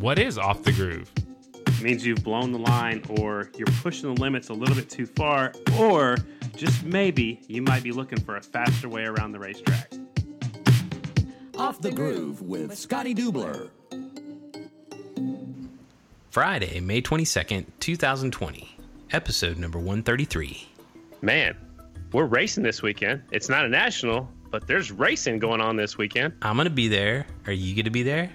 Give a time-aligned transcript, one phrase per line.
[0.00, 1.12] What is off the groove?
[1.66, 5.04] It means you've blown the line or you're pushing the limits a little bit too
[5.04, 6.16] far, or
[6.56, 9.92] just maybe you might be looking for a faster way around the racetrack.
[11.58, 13.68] Off the Groove with Scotty Dubler.
[16.30, 18.76] Friday, May 22nd, 2020,
[19.12, 20.66] episode number 133.
[21.20, 21.54] Man,
[22.12, 23.22] we're racing this weekend.
[23.32, 26.32] It's not a national, but there's racing going on this weekend.
[26.40, 27.26] I'm going to be there.
[27.46, 28.30] Are you going to be there?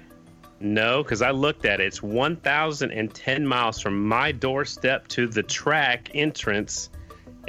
[0.60, 1.88] No, because I looked at it.
[1.88, 6.90] It's 1,010 miles from my doorstep to the track entrance.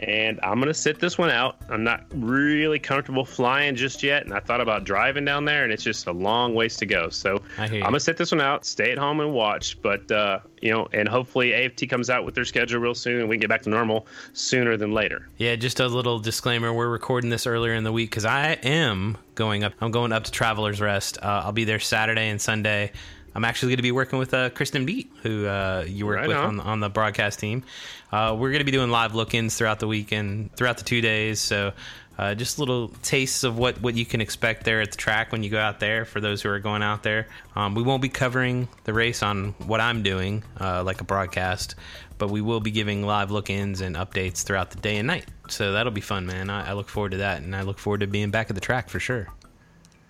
[0.00, 1.56] And I'm going to sit this one out.
[1.68, 4.24] I'm not really comfortable flying just yet.
[4.24, 7.08] And I thought about driving down there, and it's just a long ways to go.
[7.08, 9.80] So I'm going to sit this one out, stay at home and watch.
[9.80, 13.28] But, uh, you know, and hopefully AFT comes out with their schedule real soon and
[13.28, 15.28] we can get back to normal sooner than later.
[15.36, 16.72] Yeah, just a little disclaimer.
[16.72, 19.74] We're recording this earlier in the week because I am going up.
[19.80, 21.18] I'm going up to Travelers Rest.
[21.22, 22.92] Uh, I'll be there Saturday and Sunday.
[23.36, 26.28] I'm actually going to be working with uh, Kristen Beat, who uh, you work Right
[26.28, 26.58] with on.
[26.58, 27.64] on, on the broadcast team.
[28.10, 31.38] Uh, we're going to be doing live look-ins throughout the weekend, throughout the two days.
[31.38, 31.74] So,
[32.16, 35.42] uh, just little tastes of what, what you can expect there at the track when
[35.42, 36.06] you go out there.
[36.06, 39.54] For those who are going out there, um, we won't be covering the race on
[39.66, 41.74] what I'm doing, uh, like a broadcast,
[42.16, 45.26] but we will be giving live look-ins and updates throughout the day and night.
[45.50, 46.48] So that'll be fun, man.
[46.48, 48.62] I, I look forward to that, and I look forward to being back at the
[48.62, 49.28] track for sure.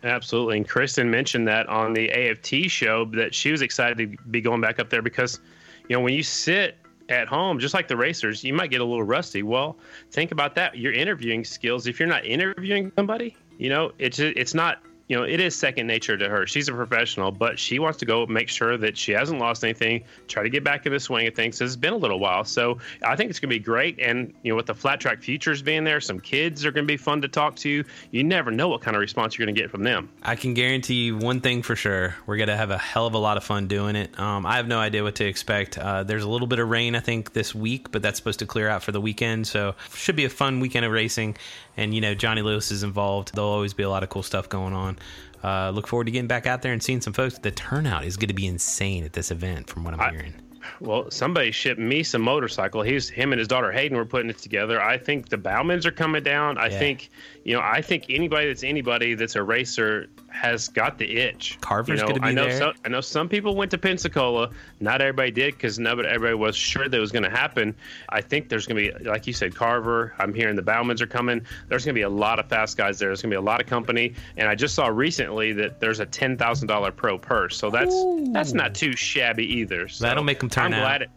[0.06, 0.58] Absolutely.
[0.58, 4.60] And Kristen mentioned that on the AFT show that she was excited to be going
[4.60, 5.40] back up there because,
[5.88, 8.84] you know, when you sit at home, just like the racers, you might get a
[8.84, 9.42] little rusty.
[9.42, 9.78] Well,
[10.12, 10.78] think about that.
[10.78, 15.22] Your interviewing skills, if you're not interviewing somebody, you know, it's it's not, you know,
[15.22, 16.46] it is second nature to her.
[16.46, 20.04] She's a professional, but she wants to go make sure that she hasn't lost anything,
[20.26, 21.60] try to get back in the swing of things.
[21.60, 22.44] It's been a little while.
[22.44, 23.98] So I think it's going to be great.
[24.00, 26.92] And, you know, with the flat track futures being there, some kids are going to
[26.92, 27.84] be fun to talk to.
[28.10, 30.08] You never know what kind of response you're going to get from them.
[30.22, 32.16] I can guarantee you one thing for sure.
[32.26, 34.18] We're going to have a hell of a lot of fun doing it.
[34.18, 35.78] Um, I have no idea what to expect.
[35.78, 38.46] Uh, there's a little bit of rain, I think, this week, but that's supposed to
[38.46, 39.46] clear out for the weekend.
[39.46, 41.36] So, should be a fun weekend of racing.
[41.76, 43.34] And, you know, Johnny Lewis is involved.
[43.34, 44.98] There'll always be a lot of cool stuff going on.
[45.44, 47.38] Uh, look forward to getting back out there and seeing some folks.
[47.38, 50.34] The turnout is going to be insane at this event, from what I'm I- hearing.
[50.80, 52.82] Well, somebody shipped me some motorcycle.
[52.82, 54.82] He's him and his daughter Hayden were putting it together.
[54.82, 56.58] I think the Bowmans are coming down.
[56.58, 56.78] I Yeah.
[56.80, 57.10] think
[57.44, 57.60] you know.
[57.62, 61.58] I think anybody that's anybody that's a racer has got the itch.
[61.60, 62.58] Carver's you know, gonna be I know there.
[62.58, 64.50] Some, I know some people went to Pensacola.
[64.80, 67.74] Not everybody did because not everybody was sure that it was going to happen.
[68.10, 70.14] I think there's going to be, like you said, Carver.
[70.18, 71.44] I'm hearing the Bowmans are coming.
[71.68, 73.08] There's going to be a lot of fast guys there.
[73.08, 74.12] There's going to be a lot of company.
[74.36, 77.56] And I just saw recently that there's a ten thousand dollar pro purse.
[77.56, 77.94] So that's
[78.32, 79.88] that's not too shabby either.
[79.88, 80.82] So That'll make 'em turn I'm out.
[80.82, 81.10] glad it.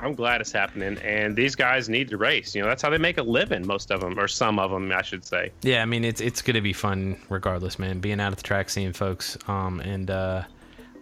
[0.00, 2.54] I'm glad it's happening, and these guys need to race.
[2.54, 3.66] You know, that's how they make a living.
[3.66, 5.52] Most of them, or some of them, I should say.
[5.62, 8.00] Yeah, I mean it's it's gonna be fun regardless, man.
[8.00, 10.42] Being out at the track, seeing folks, um, and uh,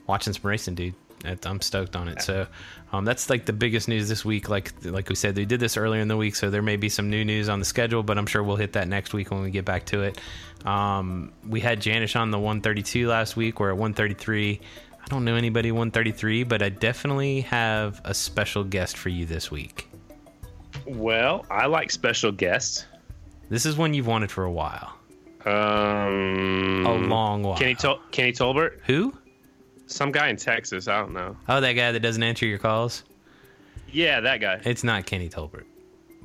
[0.06, 0.94] watching some racing, dude.
[1.44, 2.22] I'm stoked on it.
[2.22, 2.46] So,
[2.92, 4.48] um, that's like the biggest news this week.
[4.48, 6.88] Like like we said, they did this earlier in the week, so there may be
[6.88, 9.42] some new news on the schedule, but I'm sure we'll hit that next week when
[9.42, 10.20] we get back to it.
[10.64, 13.60] Um, we had Janish on the 132 last week.
[13.60, 14.60] We're at 133.
[15.06, 19.52] I don't know anybody 133, but I definitely have a special guest for you this
[19.52, 19.88] week.
[20.84, 22.86] Well, I like special guests.
[23.48, 24.94] This is one you've wanted for a while,
[25.44, 27.56] Um, a long while.
[27.56, 29.16] Kenny Tol- Kenny Tolbert, Who?
[29.86, 30.88] some guy in Texas.
[30.88, 31.36] I don't know.
[31.48, 33.04] Oh, that guy that doesn't answer your calls.
[33.92, 34.60] Yeah, that guy.
[34.64, 35.66] It's not Kenny Tolbert,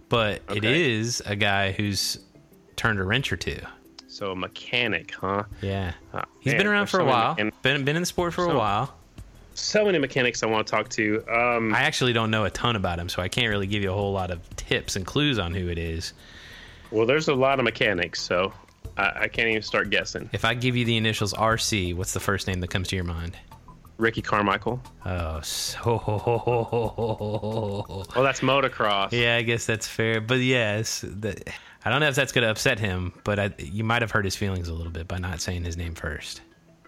[0.09, 0.92] but it Okay.
[0.92, 2.18] is a guy who's
[2.78, 3.59] turned a wrench or two.
[4.12, 5.44] So a mechanic, huh?
[5.62, 7.36] Yeah, Ah, he's man, been around for a so many while.
[7.38, 8.94] mechan- Been been in the sport for a while.
[9.54, 11.24] So many mechanics I want to talk to.
[11.34, 13.90] Um, I actually don't know a ton about him, so I can't really give you
[13.92, 16.12] a whole lot of tips and clues on who it is.
[16.92, 18.52] well, there's a lot of mechanics, so
[18.98, 20.30] I, I can't even start guessing.
[20.34, 23.06] If I give you the initials RC, what's the first name that comes to your
[23.06, 23.38] mind?
[23.98, 24.82] Ricky Carmichael.
[25.06, 25.80] Oh, so
[28.16, 29.12] Oh, that's motocross.
[29.14, 30.20] yeah, I guess that's fair.
[30.22, 31.42] But yes, the,
[31.84, 34.25] I don't know if that's going to upset him, but I, you might have hurt
[34.25, 36.42] his feelings a little bit by not saying his name first.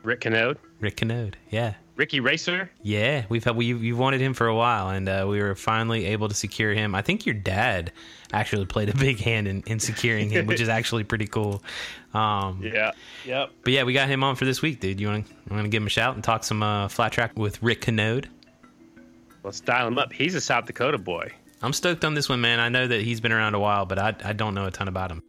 [0.03, 0.57] Rick Canode.
[0.81, 1.75] Rick Canode, yeah.
[1.95, 2.71] Ricky Racer.
[2.81, 6.05] Yeah, we've had, we you've wanted him for a while, and uh, we were finally
[6.05, 6.95] able to secure him.
[6.95, 7.91] I think your dad
[8.31, 11.63] actually played a big hand in, in securing him, which is actually pretty cool.
[12.13, 12.91] Um, Yeah.
[13.25, 13.51] Yep.
[13.63, 14.99] But yeah, we got him on for this week, dude.
[14.99, 17.37] You want to want to give him a shout and talk some uh, flat track
[17.37, 18.27] with Rick Canode?
[19.43, 20.11] Let's dial him up.
[20.13, 21.31] He's a South Dakota boy.
[21.63, 22.59] I'm stoked on this one, man.
[22.59, 24.89] I know that he's been around a while, but I I don't know a ton
[24.89, 25.23] about him.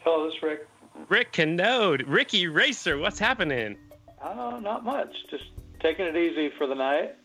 [0.00, 0.68] Hello, this is Rick.
[1.08, 2.04] Rick Canode.
[2.06, 2.98] Ricky Racer.
[2.98, 3.78] What's happening?
[4.20, 5.14] Uh, not much.
[5.30, 5.44] Just
[5.80, 7.16] taking it easy for the night.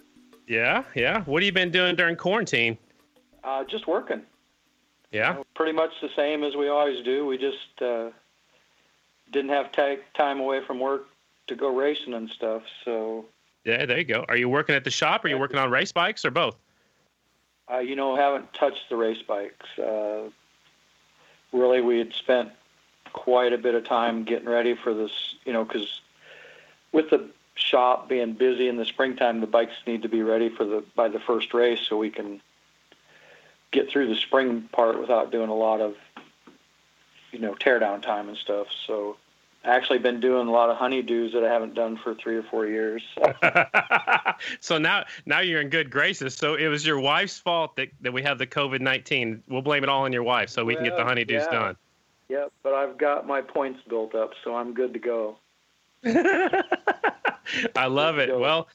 [0.48, 0.84] Yeah.
[0.95, 1.24] Yeah.
[1.24, 2.78] What have you been doing during quarantine?
[3.44, 4.22] Uh, just working.
[5.12, 5.44] Yeah.
[5.54, 7.25] Pretty much the same as we always do.
[7.25, 8.12] We just uh,
[9.34, 11.07] didn't have ta- time away from work
[11.50, 12.63] to go racing and stuff.
[12.86, 13.25] So,
[13.66, 14.25] Yeah, there you go.
[14.30, 15.24] Are you working at the shop?
[15.24, 16.56] Or are you working on race bikes or both?
[17.72, 19.78] uh, you know, haven't touched the race bikes.
[19.78, 20.30] Uh,
[21.54, 22.50] really, we had spent
[23.13, 26.01] quite a bit of time getting ready for this, you know, because
[26.92, 30.66] with the shop being busy in the springtime, the bikes need to be ready for
[30.66, 32.42] the by the first race, so we can
[33.72, 35.95] get through the spring part without doing a lot of,
[37.31, 38.66] you know, tear down time and stuff.
[38.88, 39.16] So,
[39.69, 42.66] actually, been doing a lot of honeydews that I haven't done for three or four
[42.66, 43.01] years.
[43.16, 43.33] So.
[44.60, 46.36] so now now you're in good graces.
[46.36, 49.44] So it was your wife's fault that, that we have the COVID nineteen.
[49.48, 51.51] We'll blame it all on your wife so we can get the Well, honeydews yeah.
[51.51, 51.77] done.
[52.30, 55.38] Yep, but I've got my points built up, so I'm good to go.
[56.06, 58.38] I love it.
[58.38, 58.68] Well,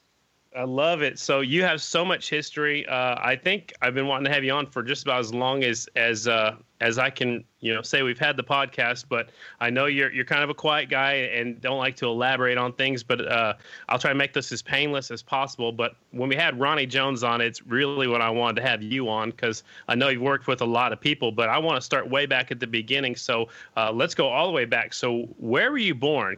[0.57, 1.19] I love it.
[1.19, 2.87] So you have so much history.
[2.87, 5.65] Uh, I think I've been wanting to have you on for just about as long
[5.65, 9.07] as as uh, as I can, you know, say we've had the podcast.
[9.09, 12.57] But I know you're you're kind of a quiet guy and don't like to elaborate
[12.57, 13.03] on things.
[13.03, 13.55] But uh,
[13.89, 15.73] I'll try to make this as painless as possible.
[15.73, 19.09] But when we had Ronnie Jones on, it's really what I wanted to have you
[19.09, 21.33] on because I know you've worked with a lot of people.
[21.33, 23.17] But I want to start way back at the beginning.
[23.17, 24.95] So uh, let's go all the way back.
[24.95, 26.37] So where were you born?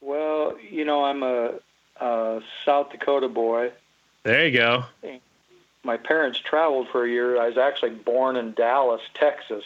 [0.00, 1.54] Well, you know, I'm a,
[2.00, 3.72] a South Dakota boy.
[4.22, 4.84] There you go.
[5.84, 7.40] My parents traveled for a year.
[7.40, 9.64] I was actually born in Dallas, Texas.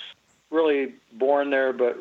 [0.50, 1.98] Really born there, but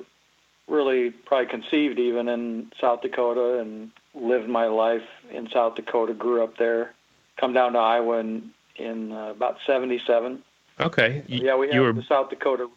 [0.67, 6.13] really probably conceived even in South Dakota and lived my life in South Dakota.
[6.13, 6.93] Grew up there.
[7.37, 10.43] Come down to Iowa in, in uh, about '77.
[10.81, 11.23] Okay.
[11.27, 12.67] You- Yeah, we you were the South Dakota.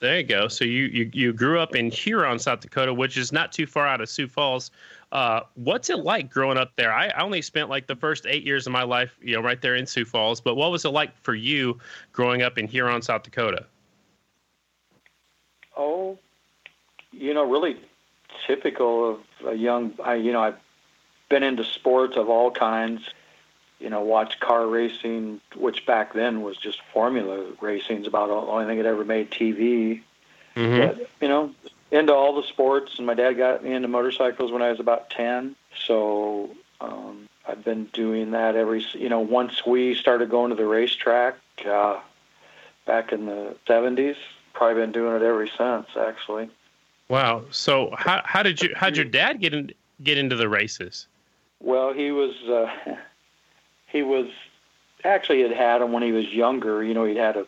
[0.00, 0.46] There you go.
[0.46, 3.86] So you, you you grew up in Huron, South Dakota, which is not too far
[3.86, 4.70] out of Sioux Falls.
[5.10, 6.92] Uh, what's it like growing up there?
[6.92, 9.60] I, I only spent like the first eight years of my life, you know, right
[9.60, 10.40] there in Sioux Falls.
[10.40, 11.78] But what was it like for you
[12.12, 13.66] growing up in Huron, South Dakota?
[15.76, 16.18] Oh,
[17.10, 17.76] you know, really
[18.46, 19.94] typical of a young.
[20.04, 20.58] I, you know, I've
[21.28, 23.02] been into sports of all kinds.
[23.78, 28.00] You know, watched car racing, which back then was just Formula racing.
[28.00, 30.02] Is about the only thing that ever made TV.
[30.56, 30.78] Mm-hmm.
[30.78, 31.54] But you know,
[31.90, 35.10] into all the sports, and my dad got me into motorcycles when I was about
[35.10, 35.54] ten.
[35.86, 38.84] So um, I've been doing that every.
[38.94, 41.36] You know, once we started going to the racetrack
[41.66, 42.00] uh,
[42.84, 44.16] back in the seventies,
[44.54, 45.86] probably been doing it ever since.
[45.96, 46.50] Actually,
[47.08, 47.44] Wow.
[47.50, 49.72] So how how did you how'd your dad get in,
[50.02, 51.06] get into the races?
[51.60, 52.70] well, he was uh,
[53.88, 54.26] he was
[55.04, 56.82] actually had had him when he was younger.
[56.82, 57.46] You know, he'd had a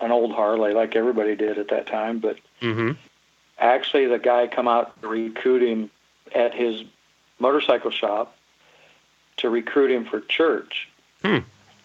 [0.00, 2.92] an old Harley like everybody did at that time, but Mm-hmm.
[3.58, 5.90] actually the guy come out to recruit him
[6.34, 6.82] at his
[7.38, 8.36] motorcycle shop
[9.38, 10.88] to recruit him for church.
[11.22, 11.38] Hmm.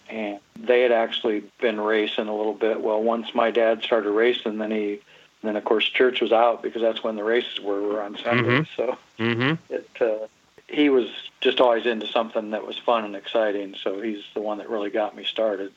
[0.10, 2.82] And they had actually been racing a little bit.
[2.82, 5.02] Well, once my dad started racing, then he,
[5.44, 8.68] then of course church was out because that's when the races were, were on Sundays.
[8.75, 9.74] So Mm-hmm.
[9.74, 10.28] it, uh,
[10.69, 11.10] he was
[11.42, 13.75] just always into something that was fun and exciting.
[13.81, 15.71] So he's the one that really got me started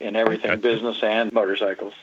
[0.00, 0.60] in everything, Okay.
[0.60, 1.94] business and motorcycles.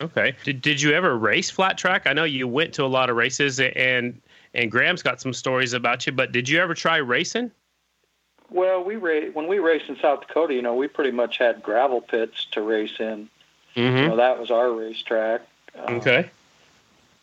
[0.00, 0.34] Okay.
[0.44, 2.06] Did did you ever race flat track?
[2.06, 4.20] I know you went to a lot of races, and
[4.54, 6.12] and Graham's got some stories about you.
[6.12, 7.50] But did you ever try racing?
[8.50, 11.62] Well, we ra- when we raced in South Dakota, you know, we pretty much had
[11.62, 13.28] gravel pits to race in.
[13.74, 14.08] You Mm-hmm.
[14.08, 15.42] know, that was our racetrack.
[15.78, 16.30] Uh, Okay.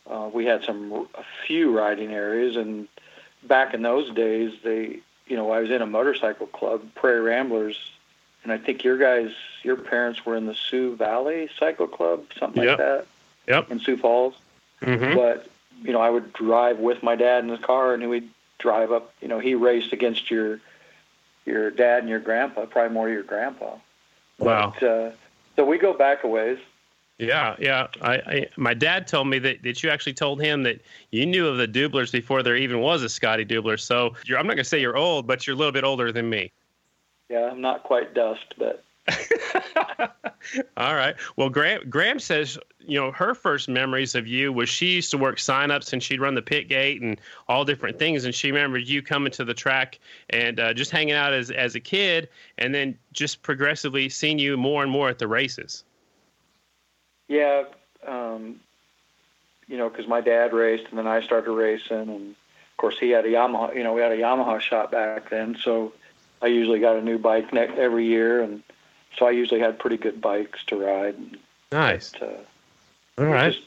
[0.09, 2.87] Uh, we had some a few riding areas, and
[3.47, 7.77] back in those days, they, you know, I was in a motorcycle club, Prairie Ramblers,
[8.43, 9.31] and I think your guys,
[9.63, 12.79] your parents were in the Sioux Valley Cycle Club, something Yep.
[12.79, 13.05] like that,
[13.47, 13.71] Yep.
[13.71, 14.35] in Sioux Falls.
[14.81, 15.15] Mm-hmm.
[15.15, 15.47] But
[15.83, 19.13] you know, I would drive with my dad in the car, and we'd drive up.
[19.21, 20.59] You know, he raced against your
[21.45, 23.75] your dad and your grandpa, probably more your grandpa.
[24.39, 24.73] Wow.
[24.79, 25.11] But, uh,
[25.55, 26.59] so we go back a ways.
[27.19, 27.87] Yeah, yeah.
[28.01, 30.81] I, I my dad told me that, that you actually told him that
[31.11, 33.79] you knew of the Dublers before there even was a Scotty Dubler.
[33.79, 36.29] So you're, I'm not gonna say you're old, but you're a little bit older than
[36.29, 36.51] me.
[37.29, 38.83] Yeah, I'm not quite dust, but
[40.77, 41.15] All right.
[41.35, 45.17] Well, Graham, Graham says, you know, her first memories of you was she used to
[45.17, 48.25] work sign-ups and she'd run the pit gate and all different things.
[48.25, 51.75] And she remembered you coming to the track and uh, just hanging out as, as
[51.75, 55.83] a kid and then just progressively seeing you more and more at the races.
[57.27, 57.63] Yeah,
[58.05, 58.59] um,
[59.67, 63.09] you know, because my dad raced, and then I started racing, and of course he
[63.09, 63.75] had a Yamaha.
[63.75, 65.93] You know, we had a Yamaha shop back then, so
[66.41, 68.63] I usually got a new bike ne- every year, and
[69.17, 71.15] so I usually had pretty good bikes to ride.
[71.15, 71.37] And,
[71.71, 72.13] Nice.
[72.15, 72.27] uh,
[73.17, 73.51] All right.
[73.51, 73.65] just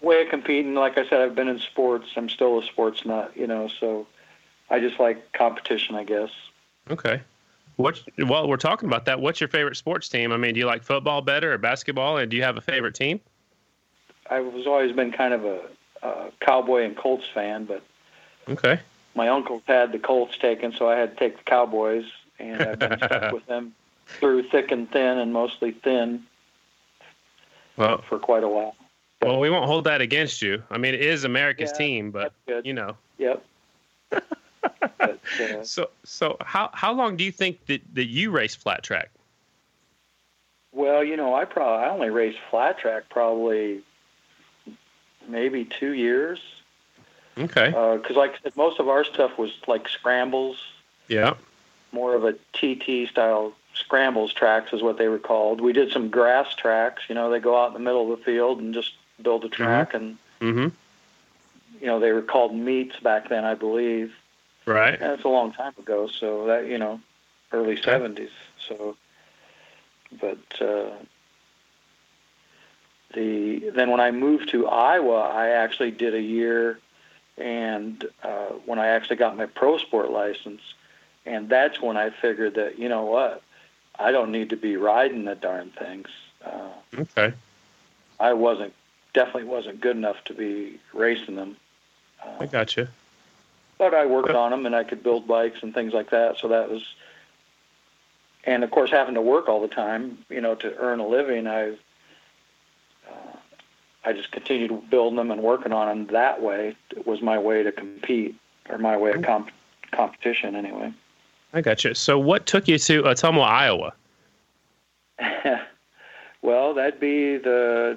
[0.00, 0.74] way of competing.
[0.74, 2.08] Like I said, I've been in sports.
[2.16, 3.68] I'm still a sports nut, you know.
[3.68, 4.06] So
[4.70, 6.30] I just like competition, I guess.
[6.90, 7.20] Okay.
[7.76, 8.00] What?
[8.18, 10.32] While we're talking about that, what's your favorite sports team?
[10.32, 12.94] I mean, do you like football better or basketball, and do you have a favorite
[12.94, 13.20] team?
[14.30, 15.60] I've always been kind of a
[16.02, 17.82] a Cowboy and Colts fan, but
[18.48, 18.78] Okay.
[19.14, 22.04] my uncles had the Colts taken, so I had to take the Cowboys,
[22.38, 23.74] and I've been stuck with them
[24.20, 26.24] through thick and thin, and mostly thin
[27.76, 28.76] Well, for quite a while.
[29.22, 30.62] well, we won't hold that against you.
[30.70, 32.96] I mean, it is America's Yeah, team, but you know.
[33.18, 33.44] Yep.
[34.98, 38.82] but, uh, So, so how how long do you think that that you race flat
[38.82, 39.10] track?
[40.72, 43.82] well, you know, I probably I only raced flat track probably
[45.28, 46.40] maybe two years
[47.38, 47.70] Okay.
[47.70, 50.62] because, like I said, most of our stuff was like scrambles,
[51.08, 51.34] Yeah.
[51.92, 55.60] more of a TT style scrambles tracks is what they were called.
[55.60, 57.02] We did some grass tracks.
[57.08, 58.92] You know, they go out in the middle of the field and just
[59.22, 60.68] build a track, and Mm-hmm.
[61.80, 64.12] you know they were called meets back then, I believe.
[64.66, 64.98] Right.
[64.98, 67.00] That's a long time ago, so that you know,
[67.52, 68.30] early seventies.
[68.66, 68.96] So,
[70.20, 70.90] but uh,
[73.14, 76.78] the then when I moved to Iowa, I actually did a year,
[77.36, 80.62] and uh, when I actually got my pro sport license,
[81.26, 83.42] and that's when I figured that you know what,
[83.98, 86.08] I don't need to be riding the darn things.
[86.44, 87.34] Uh, Okay.
[88.20, 88.72] I wasn't
[89.12, 91.56] definitely wasn't good enough to be racing them.
[92.40, 92.88] I got you.
[93.78, 96.38] But I worked on them and I could build bikes and things like that.
[96.38, 96.82] So that was,
[98.44, 101.46] and of course, having to work all the time, you know, to earn a living,
[101.46, 101.70] I,
[103.08, 103.36] uh,
[104.04, 106.76] I just continued building them and working on them that way.
[106.90, 108.36] It was my way to compete
[108.68, 109.50] or my way of comp-
[109.92, 110.92] competition anyway.
[111.52, 111.94] I got you.
[111.94, 113.92] So, what took you to Ottumwa, Iowa?
[116.42, 117.96] well, that'd be the,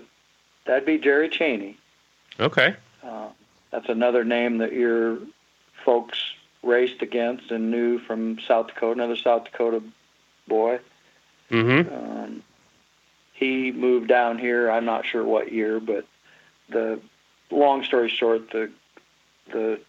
[0.65, 1.77] that'd be Jerry Cheney.
[2.39, 2.75] Okay.
[3.03, 3.29] Uh,
[3.71, 5.17] that's another name that your
[5.87, 6.19] folks
[6.63, 9.81] raced against and knew from South Dakota, another South Dakota
[10.45, 10.81] boy.
[11.49, 11.93] Mm-hmm.
[11.95, 12.43] Um,
[13.31, 14.69] he moved down here.
[14.69, 16.05] I'm not sure what year, but
[16.67, 16.99] the
[17.49, 18.69] long story short, the
[19.53, 19.79] the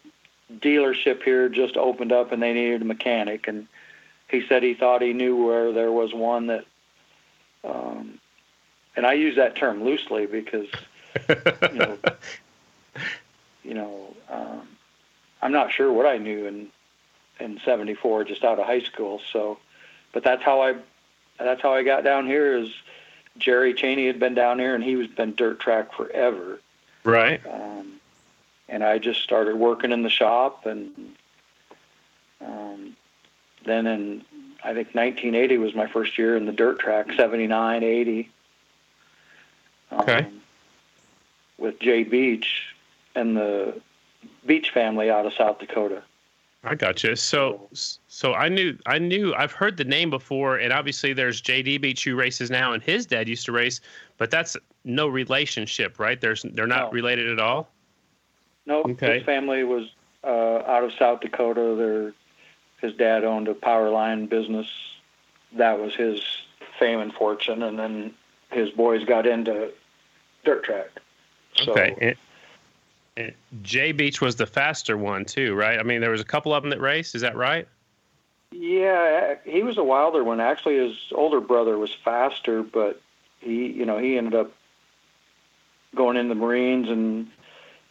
[0.55, 3.67] dealership here just opened up and they needed a mechanic, and
[4.29, 6.65] he said he thought he knew where there was one that.
[7.65, 8.21] Um,
[8.95, 10.69] and I use that term loosely because
[11.29, 11.99] you know,
[13.65, 14.69] you know, um,
[15.41, 16.69] I'm not sure what I knew in
[17.41, 19.21] in '74, just out of high school.
[19.33, 19.59] So,
[20.13, 20.75] but that's how I
[21.39, 22.57] that's how I got down here.
[22.57, 22.71] Is
[23.39, 26.61] Jerry Cheney had been down here, and he was been dirt track forever.
[27.05, 27.41] right.
[27.47, 28.01] Um,
[28.69, 31.15] and I just started working in the shop, and
[32.45, 32.97] um,
[33.65, 34.25] then in
[34.63, 37.13] I think 1980 was my first year in the dirt track.
[37.17, 38.31] 79, 80.
[39.91, 40.27] Um, Okay.
[41.59, 42.75] With Jay Beach
[43.15, 43.81] and the
[44.47, 46.03] Beach family out of South Dakota.
[46.65, 47.15] I got you.
[47.15, 47.69] So,
[48.09, 52.03] so I knew, I knew, I've heard the name before, and obviously there's JD Beach
[52.05, 53.81] who races now, and his dad used to race,
[54.17, 56.21] but that's no relationship, right?
[56.21, 56.91] There's, they're not No.
[56.91, 57.71] related at all.
[58.67, 59.19] No, Okay.
[59.19, 59.89] his family was
[60.25, 61.75] uh, out of South Dakota.
[61.77, 62.13] Their
[62.81, 64.69] his dad owned a power line business.
[65.53, 66.21] That was his
[66.79, 68.15] fame and fortune, and then
[68.51, 69.71] his boys got into
[70.45, 70.91] dirt track.
[71.55, 72.17] So, Okay.
[73.19, 75.79] And, Jay Beach was the faster one too, right?
[75.79, 77.15] I mean, there was a couple of them that raced.
[77.15, 77.67] Is that right?
[78.53, 80.41] Yeah, he was a wilder one.
[80.41, 83.01] Actually, his older brother was faster, but
[83.41, 84.53] he, you know, he ended up
[85.95, 87.29] going in the Marines, and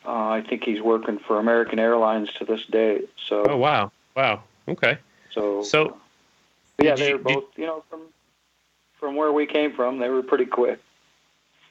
[0.05, 3.01] uh, I think he's working for American Airlines to this day.
[3.27, 4.43] So, Oh wow, wow.
[4.67, 4.98] Okay.
[5.29, 5.98] so, So,
[6.79, 8.01] yeah, they you- were both, you know, from
[9.00, 10.79] from where we came from, they were pretty quick.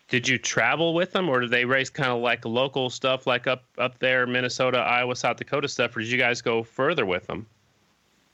[0.08, 3.46] Did you travel with them, or did they race kind of like local stuff, like
[3.46, 7.26] up up there, Minnesota, Iowa, South Dakota stuff, or did you guys go further with
[7.26, 7.46] them?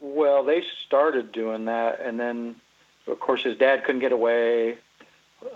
[0.00, 2.56] Well, they started doing that, and then,
[3.06, 4.76] of course, his dad couldn't get away.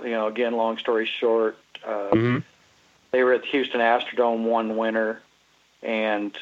[0.03, 2.39] You know, again, long story short, uh, Mm-hmm.
[3.11, 5.21] they were at the Houston Astrodome one winter,
[5.83, 6.37] and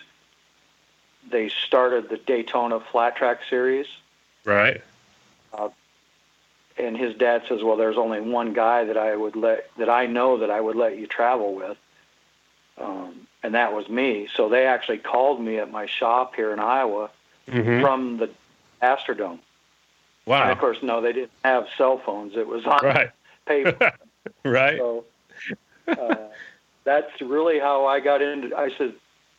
[1.30, 3.86] they started the Daytona Flat Track Series.
[4.44, 4.82] Right.
[6.76, 10.06] And his dad says, "Well, there's only one guy that I would let that I
[10.06, 11.76] know that I would let you travel with."
[12.78, 14.28] Um, and that was me.
[14.34, 17.10] So they actually called me at my shop here in Iowa
[17.46, 17.82] Mm-hmm.
[17.82, 18.30] from the
[18.82, 19.32] Astrodome.
[19.32, 19.40] And
[20.26, 20.50] Wow.
[20.52, 22.34] of course, no, they didn't have cell phones.
[22.36, 23.10] It was on Right.
[23.46, 23.92] paper.
[24.44, 24.78] Right.
[24.78, 25.04] So
[25.88, 26.16] uh,
[26.84, 28.56] that's really how I got into.
[28.56, 28.94] I said,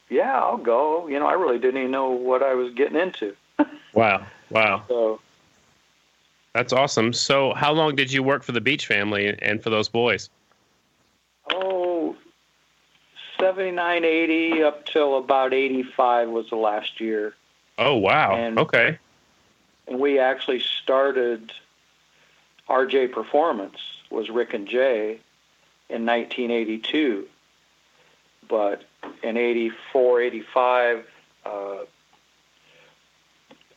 [0.09, 3.35] "Yeah, I'll go." You know, I really didn't even know what I was getting into.
[3.93, 4.25] Wow.
[4.49, 4.83] Wow.
[4.87, 5.19] So
[6.55, 7.11] That's awesome.
[7.11, 10.29] So, how long did you work for the Beach family and for those boys?
[11.51, 12.15] oh,
[13.37, 17.35] 79, 80 up till about 85 was the last year.
[17.77, 18.35] Oh, wow.
[18.37, 18.97] And- okay.
[19.87, 21.51] And we actually started
[22.69, 23.77] RJ Performance
[24.09, 25.19] was Rick and Jay
[25.89, 27.27] in 1982.
[28.47, 28.83] but
[29.23, 31.05] in 84, 85,
[31.45, 31.75] uh,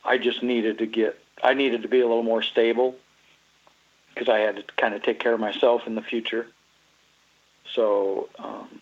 [0.05, 2.95] I just needed to get, I needed to be a little more stable
[4.13, 6.47] because I had to kind of take care of myself in the future.
[7.73, 8.81] So, um,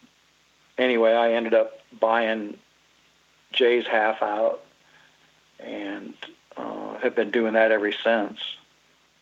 [0.77, 2.57] anyway, I ended up buying
[3.51, 4.63] Jay's half out
[5.59, 6.13] and
[6.55, 8.39] uh, have been doing that ever since.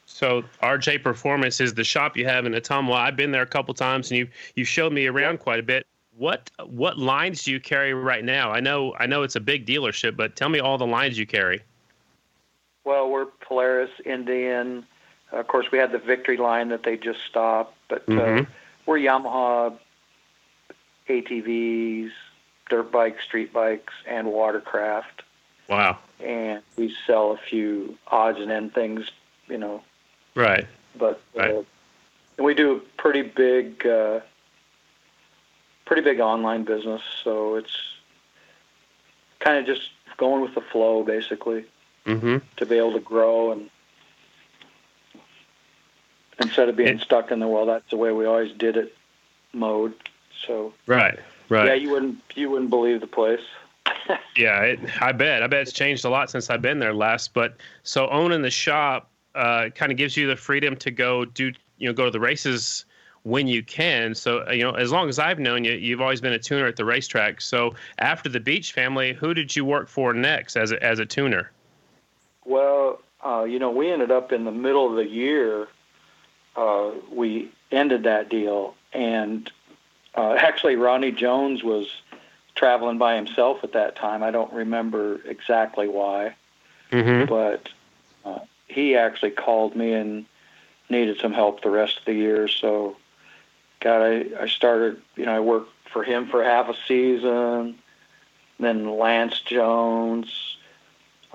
[0.06, 2.96] So RJ Performance is the shop you have in Ottumwa.
[2.96, 5.88] I've been there a couple times, and you you showed me around quite a bit.
[6.18, 8.52] What what lines do you carry right now?
[8.52, 11.26] I know I know it's a big dealership, but tell me all the lines you
[11.26, 11.62] carry.
[12.86, 14.86] Well, we're Polaris, Indian.
[15.32, 18.44] of course, we had the Victory line that they just stopped, but Mhm.
[18.44, 18.46] uh,
[18.86, 19.78] we're Yamaha
[21.10, 22.12] ATVs,
[22.70, 25.24] dirt bikes, street bikes, and watercraft.
[25.68, 25.98] Wow.
[26.20, 29.10] And we sell a few odds and end things,
[29.48, 29.84] you know,
[30.36, 30.66] Right.
[30.96, 31.66] but uh, Right.
[32.38, 34.22] and we do a pretty big, uh,
[35.86, 37.02] pretty big online business.
[37.24, 37.78] So it's
[39.40, 41.66] kind of just going with the flow, basically,
[42.06, 42.38] Mm-hmm.
[42.58, 43.70] to be able to grow and
[46.40, 48.96] instead of being And- stuck in the well, that's the way we always did it
[49.54, 49.94] mode.
[50.46, 51.18] So Right.
[51.50, 51.68] Right.
[51.68, 53.42] yeah, you wouldn't you wouldn't believe the place.
[54.36, 55.42] Yeah, it, I bet.
[55.44, 57.34] I bet it's changed a lot since I've been there last.
[57.34, 61.54] But so owning the shop uh, kind of gives you the freedom to go do,
[61.78, 62.86] you know, go to the races
[63.24, 64.14] when you can.
[64.14, 66.68] So uh, you know, as long as I've known you, you've always been a tuner
[66.68, 67.40] at the racetrack.
[67.42, 71.06] So after the Beach family, who did you work for next as a, as a
[71.06, 71.50] tuner?
[72.46, 75.68] Well, uh, you know, we ended up in the middle of the year.
[76.56, 79.52] Uh, we ended that deal, and
[80.16, 81.88] uh, actually, Ronnie Jones was
[82.56, 84.24] traveling by himself at that time.
[84.24, 86.36] I don't remember exactly why,
[86.92, 87.26] Mm-hmm.
[87.26, 87.68] but
[88.24, 90.26] uh, he actually called me and
[90.90, 92.48] needed some help the rest of the year.
[92.48, 92.96] So,
[93.80, 97.76] God, I, I started, you know, I worked for him for half a season,
[98.60, 100.55] then Lance Jones,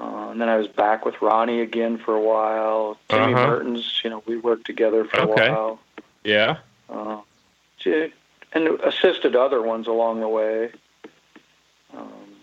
[0.00, 2.96] uh, and then I was back with Ronnie again for a while.
[3.08, 3.46] Timmy Uh-huh.
[3.46, 5.48] Mertens, you know, we worked together for Okay.
[5.48, 5.78] a while.
[6.24, 6.56] Yeah.
[6.88, 7.18] Uh,
[8.52, 10.72] and assisted other ones along the way.
[11.96, 12.36] Um,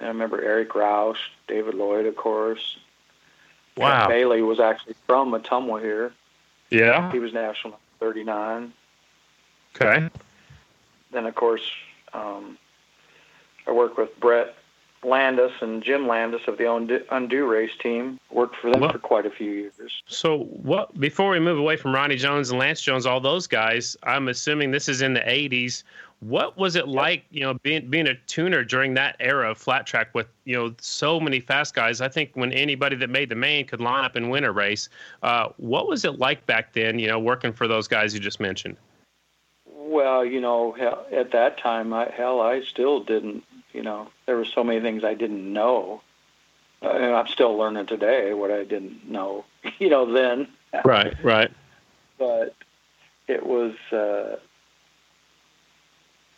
[0.00, 2.76] I remember Eric Rouse, David Lloyd, of course.
[3.76, 4.08] Wow.
[4.08, 6.12] Bailey was actually from Ottumwa here.
[6.70, 7.10] Yeah.
[7.12, 8.72] He was national 39.
[9.76, 10.08] Okay.
[11.10, 11.68] Then, of course,
[12.12, 12.58] um,
[13.66, 14.54] I worked with Brett
[15.04, 18.18] Landis and Jim Landis of the Undo, Undo race team.
[18.30, 20.02] Worked for them Well- for quite a few years.
[20.06, 20.98] So what?
[20.98, 24.70] Before we move away from Ronnie Jones and Lance Jones, all those guys, I'm assuming
[24.70, 25.84] this is in the '80s.
[26.20, 29.86] What was it like, you know, being being a tuner during that era of flat
[29.86, 32.00] track with you know so many fast guys?
[32.00, 34.88] I think when anybody that made the main could line up and win a race.
[35.22, 36.98] Uh, what was it like back then?
[36.98, 38.76] You know, working for those guys you just mentioned.
[39.66, 40.74] Well, you know,
[41.12, 43.44] at that time, I, hell, I still didn't.
[43.74, 46.00] You know, there were so many things I didn't know.
[46.82, 49.44] Uh, and I'm still learning today what I didn't know.
[49.78, 50.48] You know, then.
[50.84, 51.14] Right.
[51.24, 51.50] Right.
[52.18, 52.54] But
[53.26, 53.74] it was.
[53.90, 54.36] Uh,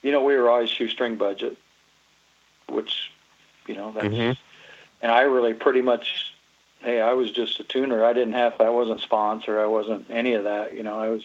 [0.03, 1.57] you know, we were always shoestring budget,
[2.69, 3.11] which,
[3.67, 4.07] you know, that's.
[4.07, 4.37] Mhm.
[5.03, 6.33] And I really pretty much.
[6.81, 8.05] Hey, I was just a tuner.
[8.05, 8.61] I didn't have.
[8.61, 9.61] I wasn't sponsor.
[9.61, 10.75] I wasn't any of that.
[10.75, 11.25] You know, I was.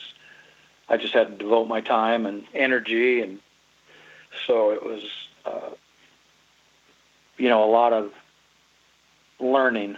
[0.89, 3.39] I just had to devote my time and energy, and
[4.47, 5.04] so it was,
[5.45, 5.69] uh,
[7.38, 8.12] you know, a lot of
[9.39, 9.98] learning.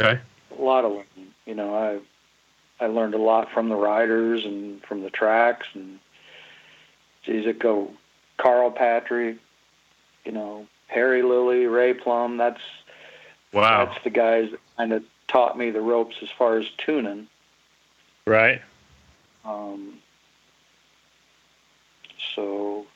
[0.00, 0.20] Okay.
[0.58, 1.34] A lot of learning.
[1.46, 5.98] You know, I I learned a lot from the riders and from the tracks, and
[7.24, 7.90] geez, it go
[8.38, 9.38] Carl Patrick,
[10.24, 12.36] you know, Harry Lilly, Ray Plum.
[12.36, 12.60] That's
[13.52, 13.86] Wow.
[13.86, 17.28] that's the guys that kind of taught me the ropes as far as tuning.
[18.26, 18.62] Right.
[19.44, 19.98] Um,
[22.34, 22.86] so,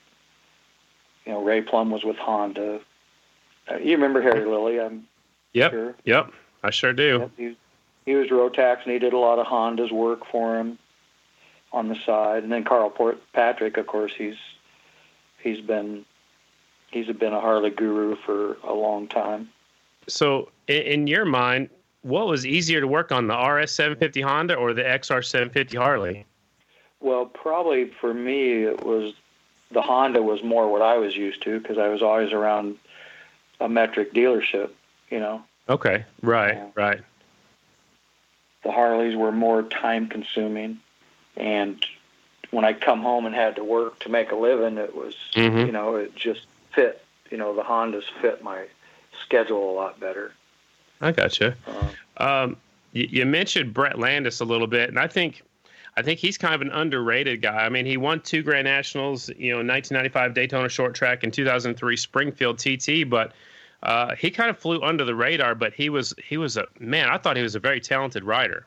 [1.29, 2.81] you know, Ray Plum was with Honda.
[3.71, 5.07] Uh, you remember Harry Lilly, I'm
[5.53, 5.71] Yep.
[5.71, 5.95] sure.
[6.05, 6.33] Yep.
[6.63, 7.19] I sure do.
[7.21, 7.57] Yep, he,
[8.07, 10.79] he was Rotax, and he did a lot of Honda's work for him
[11.71, 12.45] on the side.
[12.45, 14.37] And then Carl Port- Patrick, of course, he's
[15.43, 16.07] he's been
[16.91, 19.51] he's been a Harley guru for a long time.
[20.09, 21.69] So, in, in your mind,
[22.01, 26.25] what was easier to work on, the RS 750 Honda or the XR 750 Harley?
[27.01, 29.13] Well, probably for me, it was
[29.71, 32.77] the Honda was more what I was used to because I was always around
[33.61, 34.71] a metric dealership.
[35.11, 36.05] You know, Okay.
[36.23, 36.59] Right.
[36.75, 37.01] Right.
[38.63, 40.81] the Harleys were more time consuming,
[41.37, 41.85] and
[42.51, 45.67] when I come home and had to work to make a living, it was Mhm.
[45.67, 47.05] you know it just fit.
[47.31, 48.65] You know, the Hondas fit my
[49.23, 50.33] schedule a lot better.
[51.01, 51.55] I gotcha.
[51.67, 51.85] Uh,
[52.17, 52.57] Um,
[52.93, 55.43] you, you mentioned Brett Landis a little bit, and I think,
[55.99, 57.57] I think he's kind of an underrated guy.
[57.57, 61.97] I mean, he won two Grand Nationals, you know, 1995 Daytona Short Track and 2003
[61.97, 63.33] Springfield TT, but
[63.83, 65.57] uh, he kind of flew under the radar.
[65.57, 67.09] But he was he was a man.
[67.09, 68.65] I thought he was a very talented rider.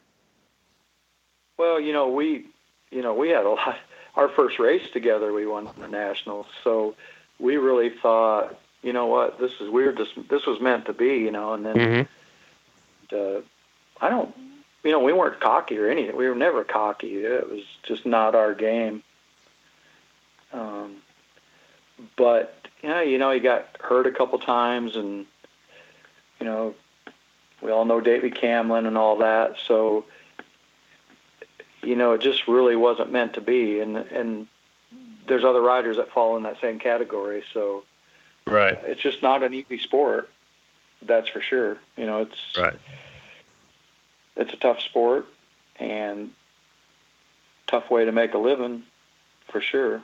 [1.58, 2.48] Well, you know, we
[2.92, 3.78] you know we had a lot.
[4.18, 6.96] Our first race together, we won the nationals, so
[7.40, 9.98] we really thought, you know what, this is weird.
[9.98, 11.54] This this was meant to be, you know.
[11.54, 13.16] And then Mm-hmm.
[13.16, 13.42] uh,
[14.06, 14.36] I don't,
[14.84, 16.16] you know, we weren't cocky or anything.
[16.16, 17.18] We were never cocky.
[17.24, 19.04] It was just not our game.
[20.54, 20.98] Um,
[22.18, 25.26] but yeah, you know, he got hurt a couple times, and
[26.40, 26.76] you know,
[27.62, 29.56] we all know Davey Camlin and all that.
[29.68, 30.06] So,
[31.84, 33.80] you know, it just really wasn't meant to be.
[33.80, 34.48] And and
[35.28, 37.44] there's other riders that fall in that same category.
[37.54, 37.84] So
[38.48, 38.78] Right.
[38.84, 40.30] it's just not an easy sport.
[41.04, 41.78] That's for sure.
[41.96, 42.74] You know, it's Right.
[44.36, 45.28] It's a tough sport
[45.78, 46.32] and
[47.68, 48.84] tough way to make a living
[49.50, 50.02] for sure.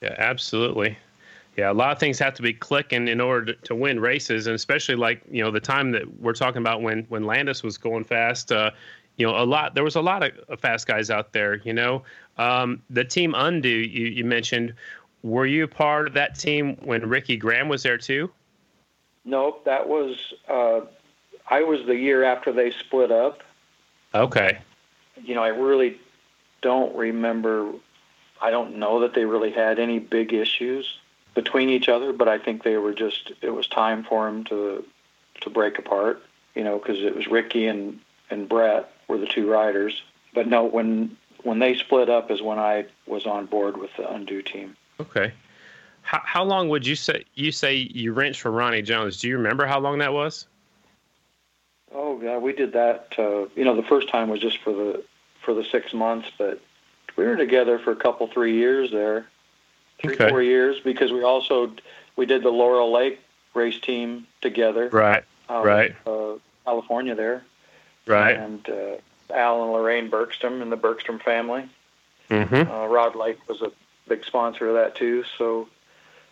[0.00, 0.98] Yeah, absolutely.
[1.56, 4.46] Yeah, a lot of things have to be clicking in order to, to win races,
[4.46, 7.76] and especially like you know the time that we're talking about when when Landis was
[7.76, 8.50] going fast.
[8.50, 8.70] Uh,
[9.16, 11.56] you know, a lot there was a lot of of fast guys out there.
[11.56, 12.02] You know,
[12.38, 14.74] um, the team Undo you, you mentioned.
[15.22, 18.28] Were you part of that team when Ricky Graham was there too?
[19.24, 20.16] Nope, that was
[20.48, 20.80] uh,
[21.48, 23.42] I was the year after they split up.
[24.14, 24.58] Okay.
[25.22, 25.98] You know, I really
[26.60, 27.72] don't remember.
[28.40, 30.98] I don't know that they really had any big issues
[31.34, 33.32] between each other, but I think they were just.
[33.40, 34.84] It was time for them to
[35.40, 36.22] to break apart.
[36.54, 38.00] You know, because it was Ricky and
[38.30, 40.02] and Brett were the two riders.
[40.34, 44.10] But no, when when they split up is when I was on board with the
[44.10, 44.76] Undo team.
[45.00, 45.32] Okay.
[46.02, 49.20] How how long would you say you say you wrenched for Ronnie Jones?
[49.20, 50.46] Do you remember how long that was?
[51.94, 53.12] Oh yeah, we did that.
[53.18, 55.04] Uh, you know, the first time was just for the
[55.42, 56.60] for the six months, but
[57.16, 59.26] we were together for a couple, three years there,
[59.98, 60.28] three, Okay.
[60.30, 61.72] four years, because we also
[62.16, 63.20] we did the Laurel Lake
[63.54, 65.24] race team together, Right.
[65.50, 65.94] out right.
[66.06, 67.44] of, uh, California there,
[68.06, 68.36] Right.
[68.36, 71.68] and uh, Al and Lorraine Bergstrom and the Bergstrom family.
[72.30, 72.70] Mm-hmm.
[72.70, 73.72] Uh, Rod Lake was a
[74.08, 75.24] big sponsor of that too.
[75.36, 75.68] So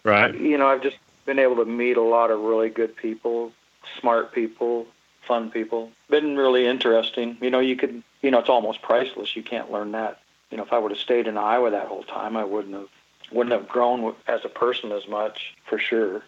[0.05, 0.35] Right.
[0.35, 0.96] you know, I've just
[1.27, 3.53] been able to meet a lot of really good people,
[3.99, 4.87] smart people,
[5.31, 5.93] fun people.
[6.09, 7.38] Been really interesting.
[7.40, 9.37] You know, you could, you know, it's almost priceless.
[9.37, 10.19] You can't learn that.
[10.51, 12.88] You know, if I would have stayed in Iowa that whole time, I wouldn't have,
[13.31, 16.25] wouldn't have grown as a person as much for sure.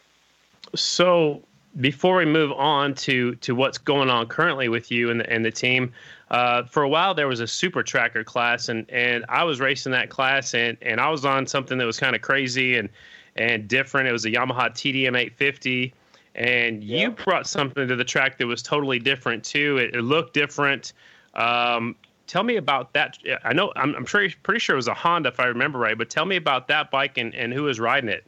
[0.77, 1.43] So
[1.81, 5.45] before we move on to to what's going on currently with you and the, and
[5.45, 5.93] the team,
[6.31, 9.91] uh, for a while there was a super tracker class, and and I was racing
[9.93, 12.89] that class, and and I was on something that was kind of crazy and
[13.35, 14.07] and different.
[14.09, 15.93] It was a Yamaha TDM 850.
[16.35, 19.77] And you brought something to the track that was totally different too.
[19.79, 20.93] It, it looked different.
[21.35, 21.95] Um,
[22.27, 23.19] tell me about that.
[23.45, 25.97] I know I'm, I'm sure pretty sure it was a Honda if I remember right.
[25.97, 28.25] But tell me about that bike and, and who was riding it.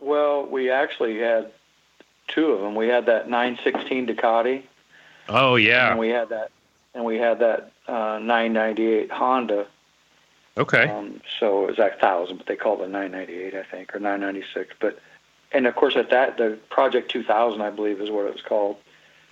[0.00, 1.50] Well, we actually had
[2.28, 2.74] two of them.
[2.74, 4.62] We had that 916 Ducati,
[5.28, 5.90] Oh yeah.
[5.90, 6.50] and we had that,
[6.94, 9.66] and we had that uh, 998 Honda.
[10.58, 10.88] Okay.
[10.88, 14.74] Um, so it was that thousand, but they called it 998, I think, or 996.
[14.80, 14.98] But
[15.52, 18.76] and of course at that the Project 2000, I believe, is what it was called.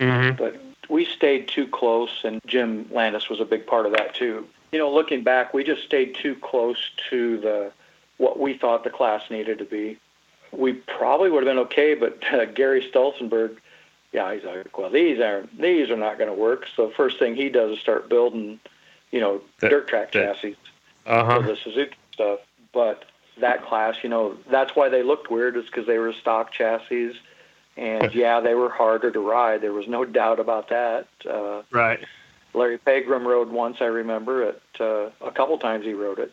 [0.00, 0.36] Mm-hmm.
[0.36, 4.46] But we stayed too close, and Jim Landis was a big part of that too.
[4.72, 7.72] You know, looking back, we just stayed too close to the
[8.16, 9.98] what we thought the class needed to be.
[10.52, 13.56] We probably would have been okay, but uh, Gary Stolzenberg,
[14.12, 16.66] yeah, he's like, well, these aren't these are not going to work.
[16.76, 18.60] So first thing he does is start building,
[19.10, 20.56] you know, That- dirt track that- chassis
[21.06, 22.40] Uh for the Suzuki stuff.
[22.72, 23.04] But
[23.40, 27.18] that class, you know, that's why they looked weird is because they were stock chassis,
[27.76, 29.60] and yeah, they were harder to ride.
[29.60, 31.06] There was no doubt about that.
[31.28, 32.00] Uh, Right.
[32.52, 34.62] Larry Pegram rode once, I remember it.
[34.78, 36.32] Uh, a couple times he rode it,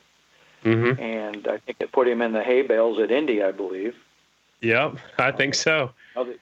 [0.64, 1.02] Mm-hmm.
[1.02, 3.96] and I think it put him in the hay bales at Indy, I believe.
[4.62, 4.98] Yep.
[5.18, 5.90] I think so.
[6.16, 6.38] You know, they,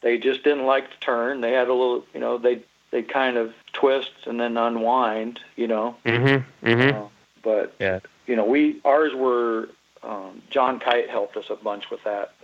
[0.00, 1.40] they just didn't like to turn.
[1.42, 5.68] They had a little, you know, they they kind of twist and then unwind, you
[5.68, 5.94] know.
[6.04, 6.66] Mm-hmm.
[6.66, 7.04] Mm-hmm.
[7.04, 7.08] Uh,
[7.44, 8.00] but Yeah.
[8.26, 9.68] you know, we ours were
[10.02, 12.34] um, John Kite helped us a bunch with that,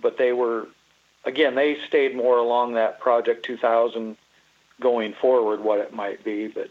[0.00, 0.68] but they were
[1.24, 4.16] again they stayed more along that Project 2000
[4.80, 6.68] going forward, what it might be, but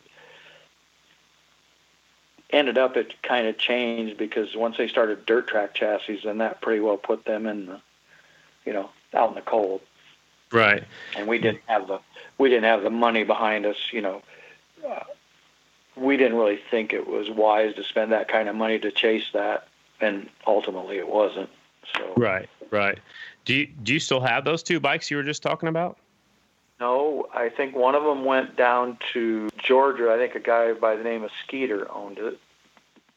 [2.50, 6.62] ended up it kind of changed because once they started dirt track chassis, then that
[6.62, 7.82] pretty well put them in the,
[8.66, 9.82] you know, out in the cold
[10.54, 10.84] Right.
[11.18, 12.00] and we didn't have the
[12.38, 13.92] we didn't have the money behind us.
[13.92, 14.22] You know,
[14.88, 15.04] uh,
[15.96, 19.26] we didn't really think it was wise to spend that kind of money to chase
[19.34, 19.68] that,
[20.04, 21.50] and ultimately it wasn't.
[21.96, 22.50] So Right.
[22.72, 23.00] Right.
[23.46, 25.98] Do you do you still have those two bikes you were just talking about?
[26.80, 30.12] No, I think one of them went down to Georgia.
[30.12, 32.40] I think a guy by the name of Skeeter owned it.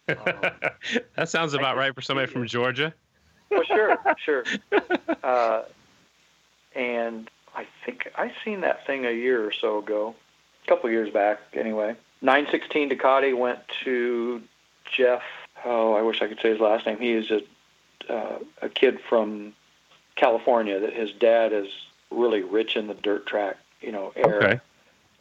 [1.17, 2.95] that sounds about right for somebody from Georgia.
[3.51, 4.45] Well, sure, sure.
[5.23, 5.63] Uh,
[6.77, 10.15] and I think I seen that thing a year or so ago,
[10.65, 11.97] a couple years back, anyway.
[12.23, 14.41] 916 Ducati went to
[14.97, 15.23] Jeff.
[15.67, 16.99] Oh, I wish I could say his last name.
[16.99, 17.43] He is a
[18.09, 19.53] uh, a kid from
[20.15, 20.79] California.
[20.79, 21.69] That his dad is
[22.11, 24.37] really rich in the dirt track, you know, era.
[24.37, 24.61] Okay.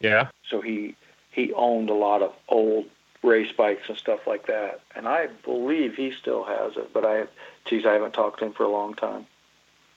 [0.00, 0.28] Yeah.
[0.48, 0.94] So he
[1.32, 2.86] he owned a lot of old
[3.22, 4.80] race bikes and stuff like that.
[4.94, 7.24] And I believe he still has it, but I,
[7.64, 9.26] geez, I haven't talked to him for a long time.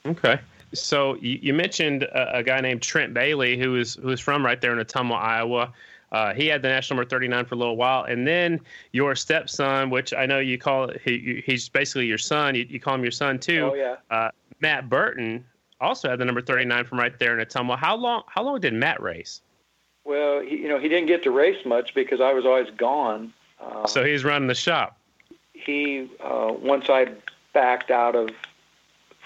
[0.06, 0.40] Okay.
[0.74, 4.46] So you, you mentioned a, a, guy named Trent Bailey, who is who is from
[4.46, 5.74] right there in Ottumwa, Iowa.
[6.12, 8.60] Uh, he had the national number 39 for a little while, and then
[8.94, 12.56] your stepson, which I know you call he, he's basically your son.
[12.56, 13.70] You, you, call him your son too.
[13.72, 13.96] Oh yeah.
[14.10, 15.46] Uh, Matt Burton
[15.80, 17.78] also had the number 39 from right there in Ottumwa.
[17.78, 18.24] How long?
[18.28, 19.42] How long did Matt race?
[20.04, 23.34] Well, he, you know, he didn't get to race much because I was always gone.
[23.60, 24.98] Uh, so he's running the shop.
[25.54, 27.10] He uh, once I
[27.54, 28.30] backed out of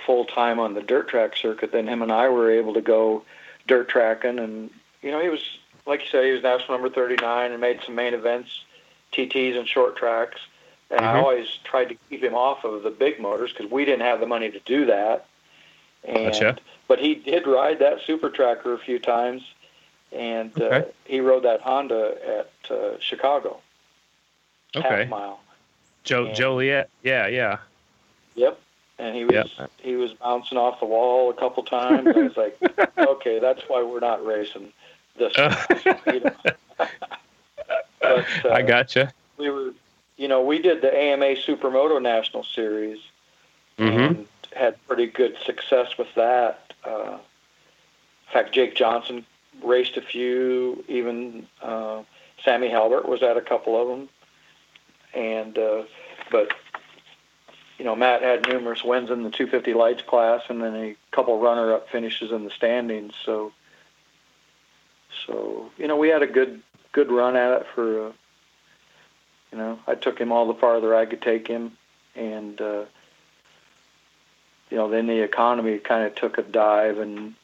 [0.06, 3.24] full time on the dirt track circuit, then him and I were able to go
[3.68, 4.70] dirt tracking, and
[5.02, 7.96] you know, he was like you said, he was national number 39 and made some
[7.96, 8.64] main events,
[9.12, 10.40] TTs and short tracks.
[10.90, 11.18] And mm-hmm.
[11.18, 14.20] I always tried to keep him off of the big motors because we didn't have
[14.20, 15.26] the money to do that.
[16.06, 16.58] And gotcha.
[16.88, 19.42] but he did ride that super tracker a few times,
[20.12, 20.78] and uh, okay.
[20.78, 23.62] uh, he rode that Honda at uh, Chicago.
[24.76, 24.88] Okay.
[24.88, 25.40] Half mile.
[26.04, 26.90] Joe and, Joliet.
[27.04, 27.60] Yeah, yeah.
[28.36, 28.60] Yep.
[29.00, 29.72] And he was yep.
[29.78, 32.06] he was bouncing off the wall a couple times.
[32.06, 32.58] I was like,
[32.98, 34.74] okay, that's why we're not racing
[35.18, 35.34] this.
[35.36, 36.58] but,
[38.02, 39.14] uh, I gotcha.
[39.38, 39.74] We were,
[40.18, 43.00] you know, we did the AMA Supermoto National Series
[43.78, 44.00] mm-hmm.
[44.00, 46.74] and had pretty good success with that.
[46.86, 47.18] Uh,
[48.28, 49.26] in fact, Jake Johnson
[49.64, 50.84] raced a few.
[50.88, 52.04] Even uh,
[52.44, 54.10] Sammy Halbert was at a couple of them,
[55.14, 55.84] and uh,
[56.32, 56.54] but
[57.78, 61.40] you know Matt had numerous wins in the 250 lights class, and then a couple
[61.40, 63.14] runner-up finishes in the standings.
[63.24, 63.52] So,
[65.26, 68.08] so you know we had a good good run at it for.
[68.08, 68.12] Uh,
[69.54, 71.78] you know, I took him all the farther I could take him,
[72.16, 72.86] and uh,
[74.72, 77.36] you know, then the economy kind of took a dive, and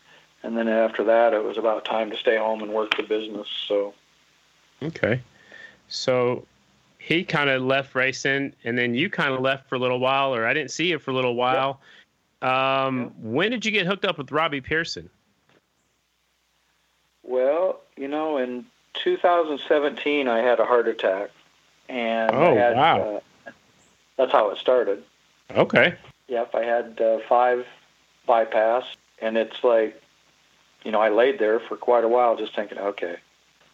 [0.42, 3.48] and then after that, it was about time to stay home and work the business.
[3.68, 3.94] So,
[4.82, 5.22] okay,
[5.88, 6.48] so
[6.98, 10.34] he kind of left racing, and then you kind of left for a little while,
[10.34, 11.80] or I didn't see you for a little while.
[12.42, 12.86] Yeah.
[12.86, 13.10] Um, yeah.
[13.30, 15.12] When did you get hooked up with Robbie Pearson?
[17.30, 18.66] Well, you know, in
[18.96, 21.30] 2017, I had a heart attack,
[21.88, 23.52] and oh had, wow, uh,
[24.18, 25.04] that's how it started.
[25.52, 25.94] Okay.
[26.28, 27.68] Yep, I had uh, five
[28.26, 28.84] bypass,
[29.22, 30.02] and it's like,
[30.84, 33.18] you know, I laid there for quite a while just thinking, okay,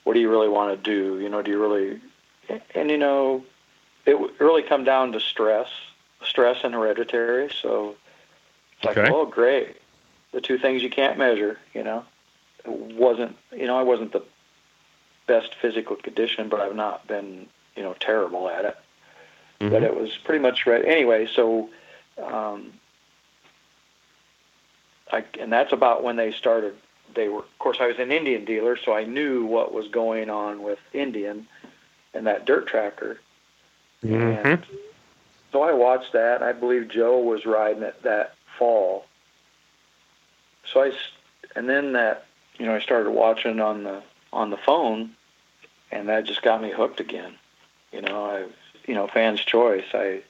[0.03, 1.21] what do you really want to do?
[1.21, 2.01] You know, do you really,
[2.75, 3.45] and you know,
[4.05, 5.69] it really come down to stress,
[6.23, 7.49] stress and hereditary.
[7.61, 7.95] So
[8.75, 9.09] it's like, okay.
[9.09, 9.77] oh, great,
[10.33, 11.57] the two things you can't measure.
[11.73, 12.03] You know,
[12.67, 14.23] wasn't, you know, I wasn't the
[15.28, 18.78] best physical condition, but I've not been, you know, terrible at it.
[19.60, 19.71] Mm-hmm.
[19.71, 20.84] But it was pretty much right.
[20.86, 21.69] Anyway, so
[22.21, 22.73] um,
[25.12, 26.75] I, and that's about when they started.
[27.13, 30.30] They were, of course, I was an Indian dealer, so I knew what was going
[30.30, 31.47] on with Indian
[32.13, 33.19] and that dirt tracker.
[34.04, 34.47] Mm-hmm.
[34.47, 34.65] And
[35.51, 36.43] so I watched that.
[36.43, 39.06] I believe Joe was riding it that fall.
[40.65, 40.91] So I,
[41.56, 42.24] and then that,
[42.57, 45.15] you know, I started watching on the on the phone,
[45.91, 47.35] and that just got me hooked again.
[47.91, 48.45] You know, I,
[48.87, 49.85] you know, fans' choice.
[49.93, 50.21] I,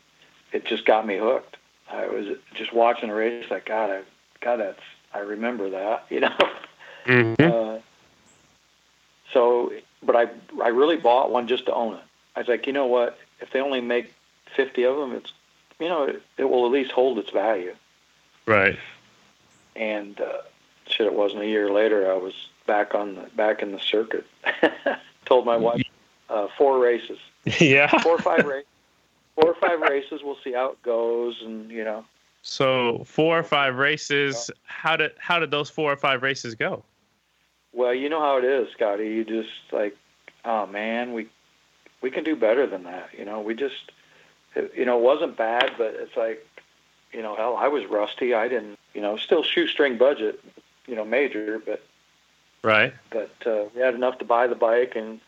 [0.51, 1.57] it just got me hooked.
[1.91, 4.01] I was just watching the race, like God, I,
[4.41, 4.81] God, that's
[5.13, 6.38] I remember that, you know.
[7.05, 7.43] Mm-hmm.
[7.43, 7.79] Uh,
[9.33, 9.71] so,
[10.03, 10.27] but I
[10.63, 12.03] I really bought one just to own it.
[12.35, 13.17] I was like, you know what?
[13.39, 14.13] If they only make
[14.55, 15.33] fifty of them, it's
[15.79, 17.75] you know it, it will at least hold its value.
[18.45, 18.77] Right.
[19.75, 20.41] And uh,
[20.88, 22.12] shit, it wasn't a year later.
[22.12, 22.34] I was
[22.65, 24.26] back on the back in the circuit.
[25.26, 25.82] Told my wife,
[26.30, 27.19] uh, four races.
[27.60, 28.02] Yeah.
[28.02, 28.65] Four or five races
[29.36, 30.21] four or five races.
[30.24, 32.06] We'll see how it goes, and you know.
[32.41, 34.50] So four or five races.
[34.63, 36.84] How did how did those four or five races go?
[37.74, 39.08] Well, you know how it is, Scotty.
[39.08, 39.95] You just like,
[40.45, 41.28] oh man, we
[42.02, 43.10] we can do better than that.
[43.17, 43.91] You know, we just,
[44.56, 46.45] it, you know, it wasn't bad, but it's like,
[47.12, 48.34] you know, hell, I was rusty.
[48.34, 50.39] I didn't, you know, still shoestring budget,
[50.88, 51.82] you know, major, but
[52.63, 52.93] right.
[53.12, 55.19] But uh, we had enough to buy the bike and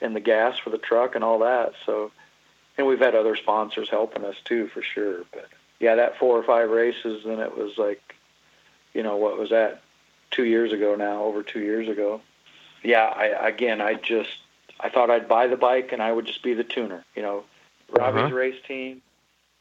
[0.00, 1.72] and the gas for the truck and all that.
[1.84, 2.10] So
[2.78, 5.24] and we've had other sponsors helping us too, for sure.
[5.32, 5.48] But
[5.80, 8.14] yeah, that four or five races, then it was like,
[8.94, 9.82] you know, what was that?
[10.32, 12.20] two years ago now, over two years ago.
[12.82, 14.38] Yeah, I again, I just
[14.80, 17.04] I thought I'd buy the bike and I would just be the tuner.
[17.14, 17.44] You know,
[17.90, 18.34] Robbie's Uh-huh.
[18.34, 19.00] race team,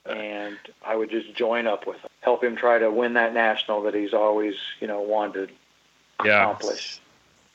[0.05, 3.81] and I would just join up with him, help him try to win that national
[3.83, 5.49] that he's always you know wanted
[6.21, 6.43] to Yeah.
[6.43, 6.99] accomplish.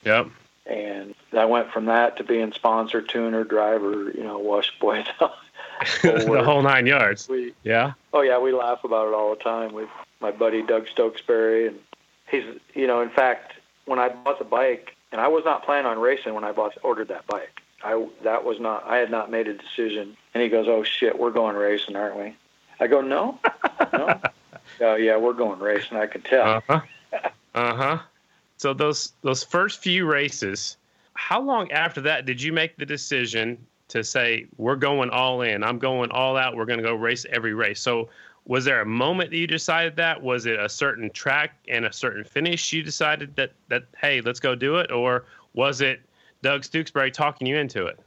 [0.04, 0.28] Yep.
[0.66, 5.04] And I went from that to being sponsor, tuner, driver, you know, wash boy.
[6.02, 7.28] the whole nine yards.
[7.28, 7.92] we Yeah.
[8.12, 9.88] Oh yeah, we laugh about it all the time with
[10.20, 11.78] my buddy Doug Stooksbury, and
[12.30, 13.54] he's you know, in fact,
[13.86, 16.76] when I bought the bike, and I was not planning on racing when I bought
[16.82, 17.60] ordered that bike.
[17.82, 21.18] I that was not I had not made a decision, and he goes, "Oh shit,
[21.18, 22.36] we're going racing, aren't we?"
[22.80, 23.38] I go, "No,
[23.92, 24.20] no."
[24.82, 25.98] Oh yeah, we're going racing.
[25.98, 26.42] I can tell.
[26.42, 26.80] Uh huh.
[27.54, 27.98] Uh huh.
[28.56, 30.78] So those those first few races,
[31.14, 35.62] how long after that did you make the decision to say we're going all in?
[35.62, 36.56] I'm going all out.
[36.56, 37.80] We're going to go race every race.
[37.80, 38.08] So
[38.46, 40.22] was there a moment that you decided that?
[40.22, 44.40] Was it a certain track and a certain finish you decided that that hey, let's
[44.40, 46.00] go do it, or was it
[46.42, 47.98] Doug Stooksbury talking you into it?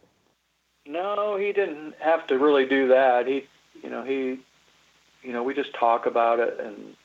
[0.86, 3.28] No, he didn't have to really do that.
[3.28, 3.46] He,
[3.82, 4.40] you know, he,
[5.24, 6.96] you know, we just talk about it and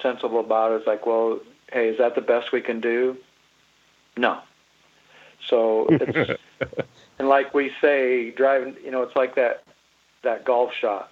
[0.00, 0.76] sensible about it.
[0.76, 1.40] It's like, well,
[1.72, 3.16] hey, is that the best we can do?
[4.16, 4.40] No.
[5.46, 6.40] So it's
[7.18, 9.62] and like we say, driving, you know, it's like that
[10.22, 11.10] that golf shot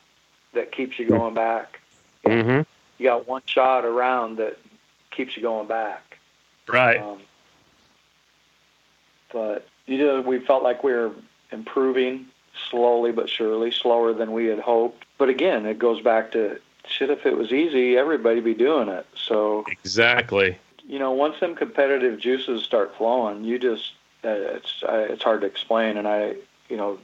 [0.55, 1.81] that keeps you going back.
[2.25, 2.63] Mm-hmm.
[2.99, 4.59] You got one shot around that
[5.11, 6.19] keeps you going back.
[6.67, 7.01] Right.
[7.01, 7.21] Um,
[9.33, 11.13] but you know, we felt like we were
[11.53, 12.27] improving
[12.71, 15.05] slowly but surely, slower than we had hoped.
[15.19, 17.11] But again, it goes back to shit.
[17.11, 19.07] If it was easy, everybody'd be doing it.
[19.17, 20.59] So Exactly.
[20.87, 23.93] you know, once them competitive juices start flowing, you just
[24.25, 25.97] uh, it's uh, it's hard to explain.
[25.97, 26.37] And I,
[26.69, 26.99] you know,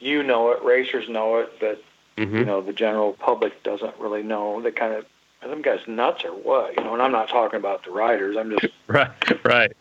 [0.00, 1.82] you know it, racers know it, but
[2.16, 2.34] Mm-hmm.
[2.38, 4.62] you know the general public doesn't really know.
[4.62, 5.04] They kind of
[5.42, 6.74] are them guys nuts or what?
[6.74, 8.38] You know, and I'm not talking about the riders.
[8.38, 9.10] I'm just Right.
[9.44, 9.72] Right.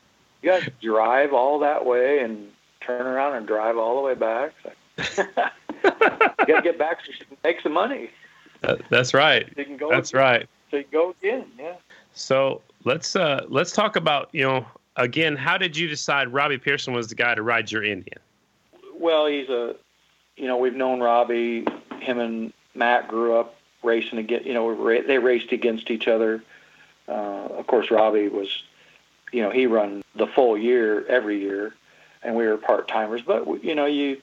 [0.41, 2.51] you guys drive all that way and
[2.81, 4.51] turn around and drive all the way back.
[4.57, 5.53] It's like, you got
[6.47, 8.09] to get back so you can make some money.
[8.61, 9.45] That- that's right.
[9.47, 9.89] So you can go.
[9.89, 10.47] That's right.
[10.71, 11.45] So you go again.
[11.59, 11.75] Yeah.
[12.13, 15.35] So let's uh, let's talk about you know again.
[15.35, 18.17] How did you decide Robbie Pearson was the guy to ride your Indian?
[18.97, 19.75] Well, he's a,
[20.37, 21.65] you know, we've known Robbie.
[21.99, 24.45] Him and Matt grew up racing against.
[24.45, 26.41] You know, they raced against each other.
[27.07, 28.63] Uh, of course, Robbie was,
[29.31, 31.75] you know, he run the full year every year,
[32.23, 33.21] and we were part timers.
[33.21, 34.21] But you know, you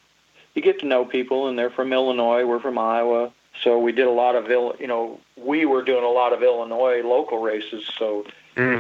[0.54, 2.44] you get to know people, and they're from Illinois.
[2.44, 4.48] We're from Iowa, so we did a lot of.
[4.48, 7.90] You know, we were doing a lot of Illinois local races.
[7.98, 8.24] So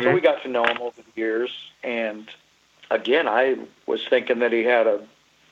[0.02, 1.50] so we got to know him over the years.
[1.82, 2.28] And
[2.90, 3.56] again, I
[3.86, 5.00] was thinking that he had a,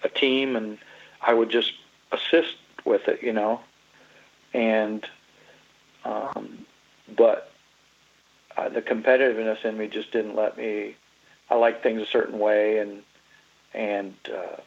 [0.04, 0.78] a team and
[1.22, 1.72] I would just
[2.12, 3.60] assist with it, you know.
[4.52, 5.06] And,
[6.04, 6.66] um,
[7.16, 7.50] but
[8.56, 10.96] uh, the competitiveness in me just didn't let me.
[11.48, 13.02] I like things a certain way, and
[13.74, 14.60] and uh,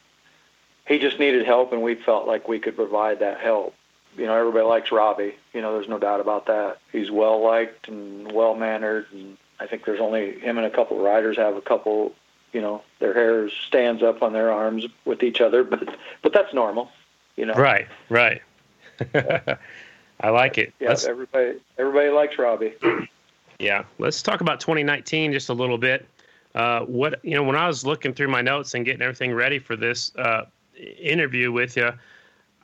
[0.88, 3.74] he just needed help, and we felt like we could provide that help.
[4.18, 5.36] You know, everybody likes Robbie.
[5.54, 6.80] You know, there's no doubt about that.
[6.92, 10.98] He's well liked and well mannered, and I think there's only him and a couple
[10.98, 12.14] of riders have a couple.
[12.52, 16.54] You know, their hair stands up on their arms with each other, but but that's
[16.54, 16.92] normal.
[17.36, 17.88] You know, Right.
[18.10, 18.42] Right.
[20.22, 20.74] I like it.
[20.80, 22.74] Yeah, Let's, everybody everybody likes Robbie.
[23.60, 23.84] yeah.
[23.98, 26.08] Let's talk about 2019 just a little bit.
[26.54, 29.58] Uh, what you know, when I was looking through my notes and getting everything ready
[29.58, 30.44] for this uh,
[30.78, 31.92] interview with you,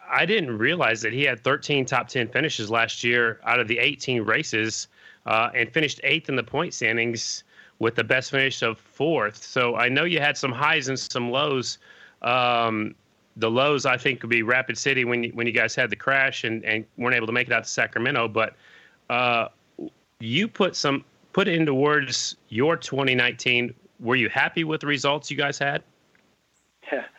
[0.10, 3.78] I didn't realize that he had 13 top 10 finishes last year out of the
[3.78, 4.88] 18 races,
[5.26, 7.44] uh, and finished eighth in the point standings
[7.78, 9.42] with the best finish of fourth.
[9.42, 11.78] So I know you had some highs and some lows.
[12.22, 12.96] Um,
[13.38, 15.96] the lows I think would be Rapid City when you, when you guys had the
[15.96, 18.28] crash and, and weren't able to make it out to Sacramento.
[18.28, 18.56] But
[19.10, 19.48] uh,
[20.20, 23.74] you put some put into words your 2019.
[24.00, 25.84] Were you happy with the results you guys had?
[26.92, 27.06] Yeah.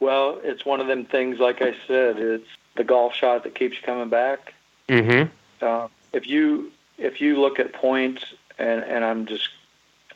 [0.00, 1.38] Well, it's one of them things.
[1.38, 4.54] Like I said, it's the golf shot that keeps you coming back.
[4.88, 5.30] Mm-hmm.
[5.60, 8.24] Uh, if you if you look at points,
[8.58, 9.48] and and I'm just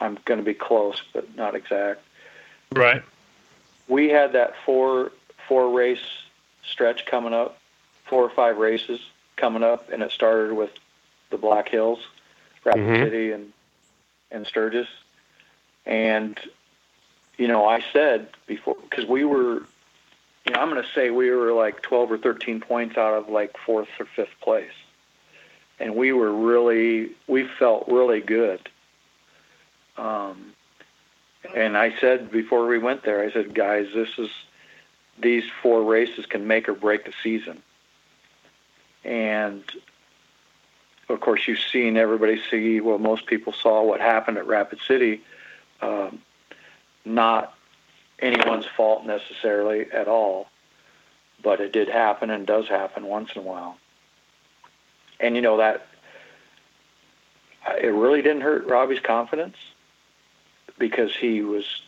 [0.00, 2.02] I'm going to be close, but not exact.
[2.72, 3.02] Right.
[3.88, 5.12] We had that four
[5.48, 6.04] four race
[6.62, 7.58] stretch coming up,
[8.04, 9.00] four or five races
[9.36, 10.70] coming up, and it started with
[11.30, 12.00] the Black Hills,
[12.64, 13.04] Rapid Mhm.
[13.04, 13.52] City, and
[14.30, 14.88] and Sturgis,
[15.86, 16.38] and
[17.36, 19.62] you know I said before because we were,
[20.46, 23.28] you know I'm going to say we were like 12 or 13 points out of
[23.28, 24.72] like fourth or fifth place,
[25.78, 28.68] and we were really we felt really good.
[29.96, 30.52] Um,
[31.54, 34.30] and I said before we went there, I said, guys, this is
[35.18, 37.62] these four races can make or break the season.
[39.04, 39.64] And
[41.08, 42.80] of course, you've seen everybody see.
[42.80, 45.22] Well, most people saw what happened at Rapid City.
[45.80, 46.22] Um,
[47.04, 47.54] not
[48.20, 50.48] anyone's fault necessarily at all,
[51.42, 53.76] but it did happen and does happen once in a while.
[55.18, 55.86] And you know that
[57.78, 59.56] it really didn't hurt Robbie's confidence
[60.78, 61.82] because he was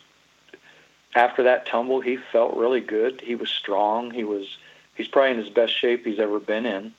[1.15, 3.21] after that tumble he felt really good.
[3.21, 4.11] He was strong.
[4.11, 4.59] He was
[4.95, 6.95] he's probably in his best shape he's ever been in.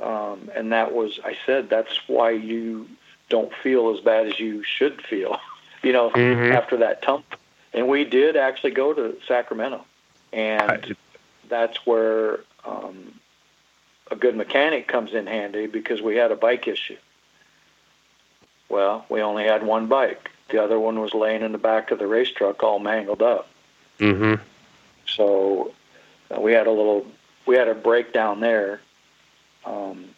[0.00, 2.88] Um, and that was I said that's why you
[3.28, 5.38] don't feel as bad as you should feel.
[5.82, 6.52] you know, mm-hmm.
[6.52, 7.24] after that tumble.
[7.74, 9.84] And we did actually go to Sacramento,
[10.32, 10.94] and
[11.48, 13.14] that's where um,
[14.10, 16.98] a good mechanic comes in handy because we had a bike issue.
[18.68, 20.30] Well, we only had one bike.
[20.50, 23.48] The other one was laying in the back of the race truck, all mangled up.
[23.98, 24.42] Mm-hmm.
[25.06, 25.72] So
[26.30, 27.06] uh, we had a little,
[27.46, 28.80] we had a breakdown there.
[29.64, 30.10] Um,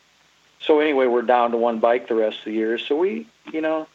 [0.61, 2.79] so anyway, we're down to one bike the rest of the year.
[2.79, 3.87] So we, you know,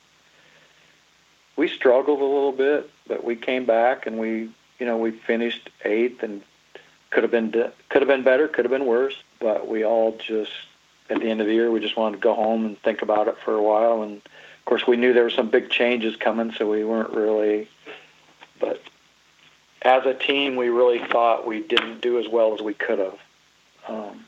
[1.59, 4.49] we struggled a little bit, but we came back and we,
[4.79, 6.41] you know, we finished eighth and
[7.09, 10.51] could have been could have been better, could have been worse, but we all just
[11.09, 13.27] at the end of the year we just wanted to go home and think about
[13.27, 14.21] it for a while and
[14.59, 17.67] of course, we knew there were some big changes coming, so we weren't really.
[18.59, 18.79] But
[19.81, 23.17] as a team, we really thought we didn't do as well as we could have,
[23.87, 24.25] um,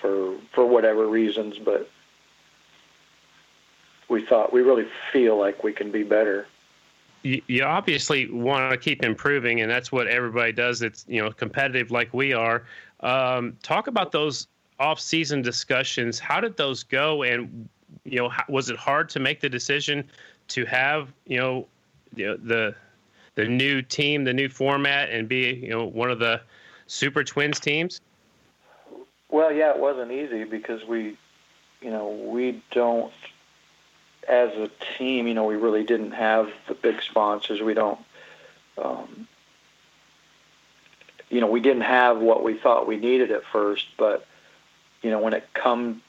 [0.00, 1.58] for for whatever reasons.
[1.58, 1.88] But
[4.10, 6.46] we thought we really feel like we can be better.
[7.22, 10.82] You, you obviously want to keep improving, and that's what everybody does.
[10.82, 12.64] It's you know competitive like we are.
[13.00, 14.46] Um, talk about those
[14.78, 16.18] off-season discussions.
[16.18, 17.68] How did those go, and
[18.04, 20.04] you know, was it hard to make the decision
[20.48, 21.66] to have you know,
[22.14, 22.74] you know the
[23.36, 26.40] the new team, the new format, and be you know one of the
[26.86, 28.00] Super Twins teams?
[29.30, 31.16] Well, yeah, it wasn't easy because we,
[31.80, 33.12] you know, we don't,
[34.28, 37.60] as a team, you know, we really didn't have the big sponsors.
[37.60, 37.98] We don't,
[38.78, 39.28] um,
[41.28, 44.26] you know, we didn't have what we thought we needed at first, but,
[45.02, 46.02] you know, when it come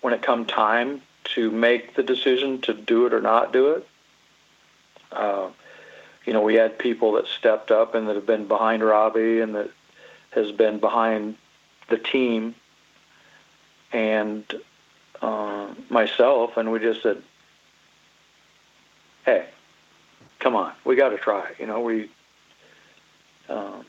[0.00, 3.86] when it come time to make the decision to do it or not do it.
[5.12, 5.48] Uh,
[6.24, 9.54] you know, we had people that stepped up and that have been behind Robbie and
[9.54, 9.70] that
[10.30, 11.36] has been behind
[11.88, 12.54] the team
[13.92, 14.44] and
[15.24, 17.22] uh, myself, and we just said,
[19.24, 19.46] "Hey,
[20.38, 22.10] come on, we got to try." You know, we
[23.48, 23.84] um,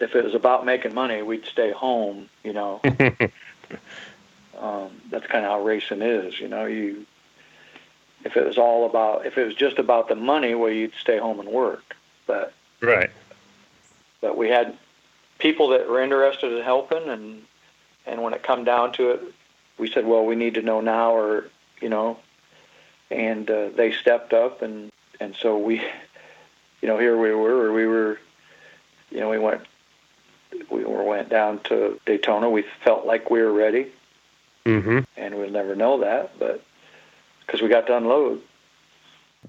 [0.00, 2.28] if it was about making money, we'd stay home.
[2.44, 2.80] You know.
[4.58, 6.38] Um, that's kind of how racing is.
[6.38, 7.04] You know, you
[8.24, 11.18] if it was all about if it was just about the money, well, you'd stay
[11.18, 11.96] home and work.
[12.26, 13.10] But right.
[14.20, 14.78] But we had
[15.38, 17.42] people that were interested in helping, and
[18.06, 19.22] and when it come down to it,
[19.78, 21.48] we said, well, we need to know now, or
[21.80, 22.18] you know,
[23.10, 25.80] and uh, they stepped up, and and so we,
[26.80, 27.72] you know, here we were.
[27.72, 28.18] We were,
[29.10, 29.62] you know, we went
[30.70, 32.50] we went down to Daytona.
[32.50, 33.90] We felt like we were ready
[34.64, 35.00] Mm-hmm.
[35.16, 36.62] And we'll never know that, but
[37.44, 38.40] because we got to unload.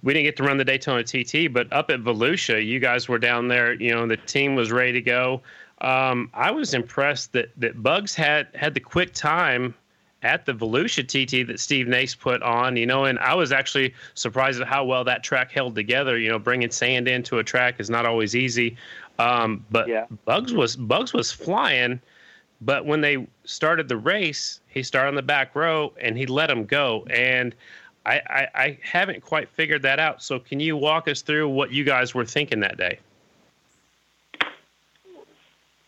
[0.02, 3.20] We didn't get to run the Daytona TT, but up at Volusia, you guys were
[3.20, 3.74] down there.
[3.74, 5.42] You know, the team was ready to go.
[5.82, 9.76] Um, I was impressed that that Bugs had had the quick time
[10.24, 13.94] at the Volusia TT that Steve Nace put on, you know, and I was actually
[14.16, 16.18] surprised at how well that track held together.
[16.18, 18.78] You know, bringing sand into a track is not always easy,
[19.20, 20.06] um, but yeah.
[20.26, 22.02] Bugs was Bugs was flying.
[22.62, 26.50] But when they started the race, he started on the back row and he let
[26.50, 27.06] him go.
[27.10, 27.54] And
[28.06, 30.24] I, I, I haven't quite figured that out.
[30.24, 33.00] So can you walk us through what you guys were thinking that day?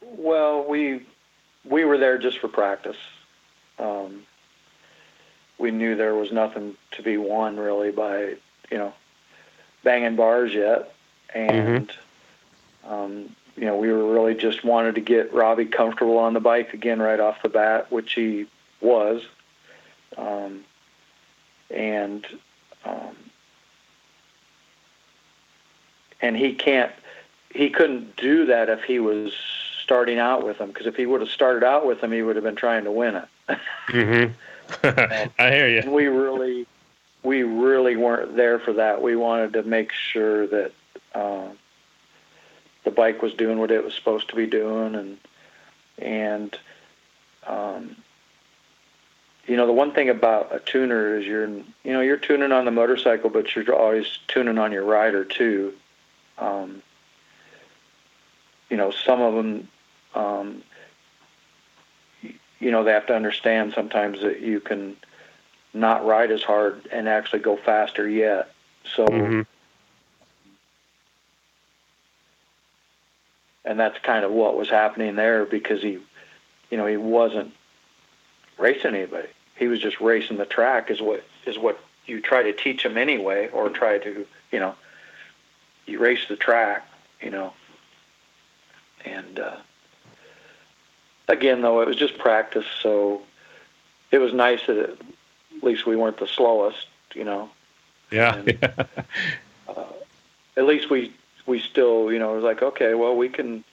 [0.02, 1.06] Well, we
[1.64, 2.98] we were there just for practice.
[3.80, 4.23] Um,
[5.57, 8.36] we knew there was nothing to be won really by
[8.71, 8.93] you know
[9.84, 10.93] banging bars yet,
[11.34, 12.93] and mm-hmm.
[12.93, 16.73] um, you know, we were really just wanted to get Robbie comfortable on the bike
[16.73, 18.47] again right off the bat, which he
[18.82, 19.23] was.
[20.17, 20.65] Um,
[21.69, 22.26] and
[22.84, 23.15] um,
[26.21, 26.91] and he can't,
[27.53, 29.34] he couldn't do that if he was
[29.84, 30.67] starting out with him.
[30.67, 32.91] Because if he would have started out with him, he would have been trying to
[32.91, 33.28] win it.
[33.50, 34.32] Mm-hmm.
[35.39, 35.89] I hear you.
[35.89, 36.66] We really,
[37.24, 39.02] we really weren't there for that.
[39.02, 40.72] We wanted to make sure that.
[41.14, 41.58] Um,
[42.86, 45.18] the bike was doing what it was supposed to be doing, and
[45.98, 46.58] and
[47.46, 47.98] um,
[49.48, 52.64] you know the one thing about a tuner is you're you know you're tuning on
[52.64, 55.74] the motorcycle, but you're always tuning on your rider too.
[56.38, 56.82] Um,
[58.70, 59.68] you know some of them
[60.14, 60.64] um,
[62.66, 64.97] you know they have to understand sometimes that you can
[65.72, 68.51] not ride as hard and actually go faster yet.
[68.95, 69.05] So.
[69.05, 69.41] Mm-hmm.
[73.66, 75.99] And that's kind of what was happening there because he,
[76.72, 77.53] you know, he wasn't
[78.57, 79.28] racing anybody.
[79.57, 82.97] He was just racing the track is what is what you try to teach him
[82.97, 84.74] anyway, or try to, you know,
[85.86, 86.88] you race the track,
[87.22, 87.53] you know.
[89.03, 89.57] And uh,
[91.28, 93.21] again, though, it was just practice, so
[94.11, 94.97] it was nice that at
[95.63, 97.49] least we weren't the slowest, you know.
[98.11, 98.36] Yeah.
[98.36, 98.57] And,
[99.67, 99.84] uh,
[100.57, 101.11] at least we
[101.45, 103.63] we still, you know, it was like, okay, well, we can.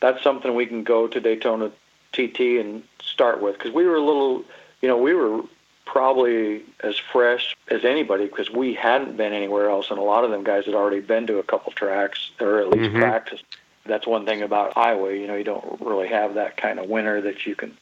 [0.00, 1.70] That's something we can go to Daytona
[2.12, 4.44] TT and start with because we were a little,
[4.82, 5.42] you know, we were
[5.86, 10.30] probably as fresh as anybody because we hadn't been anywhere else, and a lot of
[10.30, 13.00] them guys had already been to a couple tracks or at least Mhm.
[13.00, 13.44] practiced.
[13.86, 17.20] That's one thing about Iowa, you know, you don't really have that kind of winter
[17.22, 17.76] that you can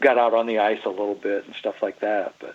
[0.00, 2.54] got out on the ice a little bit and stuff like that, but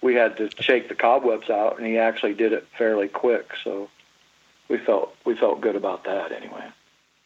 [0.00, 3.88] we had to shake the cobwebs out, and he actually did it fairly quick, so
[4.68, 6.64] we felt we felt good about that anyway.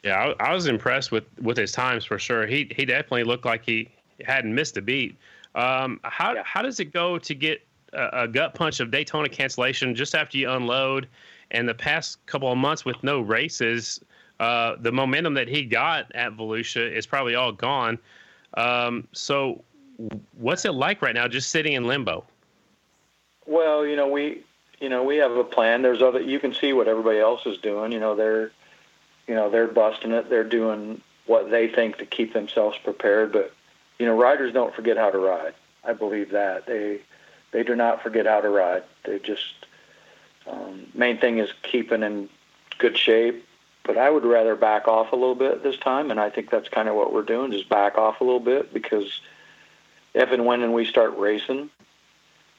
[0.03, 2.47] Yeah, I, I was impressed with with his times for sure.
[2.47, 3.91] He he definitely looked like he
[4.25, 5.17] hadn't missed a beat.
[5.55, 6.43] Um, how Yeah.
[6.45, 7.61] how does it go to get
[7.93, 11.09] a, a gut punch of Daytona cancellation just after you unload?
[11.51, 14.01] And the past couple of months with no races,
[14.43, 17.97] uh, the momentum that he got at Volusia is probably all gone.
[18.55, 19.63] Um, so,
[20.37, 22.25] what's it like right now, just sitting in limbo?
[23.47, 24.43] Well, you know, we
[24.81, 25.83] you know, we have a plan.
[25.83, 28.51] There's other you can see what everybody else is doing, you know, they're
[29.29, 30.29] you know, they're busting it.
[30.29, 33.55] They're doing what they think to keep themselves prepared, but
[34.01, 35.55] you know, riders don't forget how to ride.
[35.85, 36.67] I believe that.
[36.67, 36.99] They
[37.53, 38.83] they do not forget how to ride.
[39.05, 39.67] They just
[40.49, 42.29] um, main thing is keeping in
[42.79, 43.47] good shape.
[43.85, 46.69] But I would rather back off a little bit this time, and I think that's
[46.69, 49.21] kind of what we're doing, just back off a little bit because
[50.15, 51.71] if and when we start racing,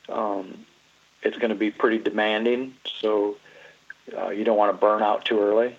[0.10, 0.66] um,
[1.22, 2.76] it's going to be pretty demanding.
[3.00, 3.38] So
[4.18, 5.76] uh, you don't want to burn out too early.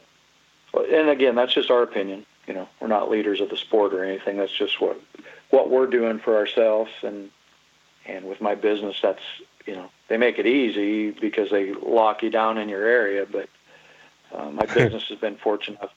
[0.74, 2.26] And again, that's just our opinion.
[2.46, 4.38] You know, we're not leaders of the sport or anything.
[4.38, 5.00] That's just what
[5.50, 7.30] what we're doing for ourselves, and
[8.06, 9.22] and with my business, that's
[9.66, 13.24] you know they make it easy because they lock you down in your area.
[13.30, 13.48] But
[14.34, 15.94] uh, my business has been fortunate enough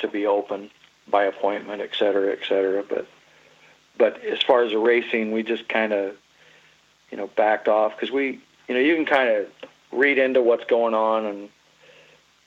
[0.00, 0.70] to be open
[1.08, 2.82] by appointment, et cetera, et cetera.
[2.82, 3.06] But
[3.98, 6.16] but as far as the racing, we just kind of
[7.10, 9.46] you know backed off because we you know you can kind of
[9.92, 11.48] read into what's going on and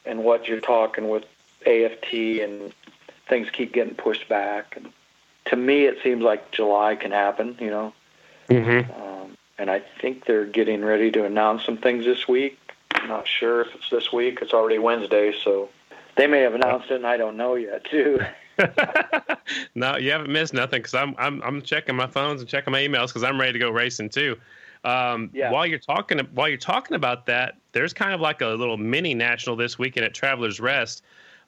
[0.06, 1.26] and what you're talking with
[1.66, 2.74] AFT and
[3.28, 4.92] things keep getting pushed back and
[5.46, 7.94] to me it seems like July can happen you know
[8.50, 8.92] Mm-hmm.
[8.92, 12.59] um, and I think they're getting ready to announce some things this week
[13.08, 15.70] not sure if it's this week it's already Wednesday so
[16.16, 18.20] they may have announced it and I don't know yet too
[19.76, 22.82] no, you haven't missed nothing because I'm I'm I'm checking my phones and checking my
[22.82, 24.38] emails because I'm ready to go racing too.
[24.84, 25.52] Um, Yeah.
[25.52, 29.14] While you're talking while you're talking about that, there's kind of like a little mini
[29.14, 31.04] national this weekend at Travelers Rest.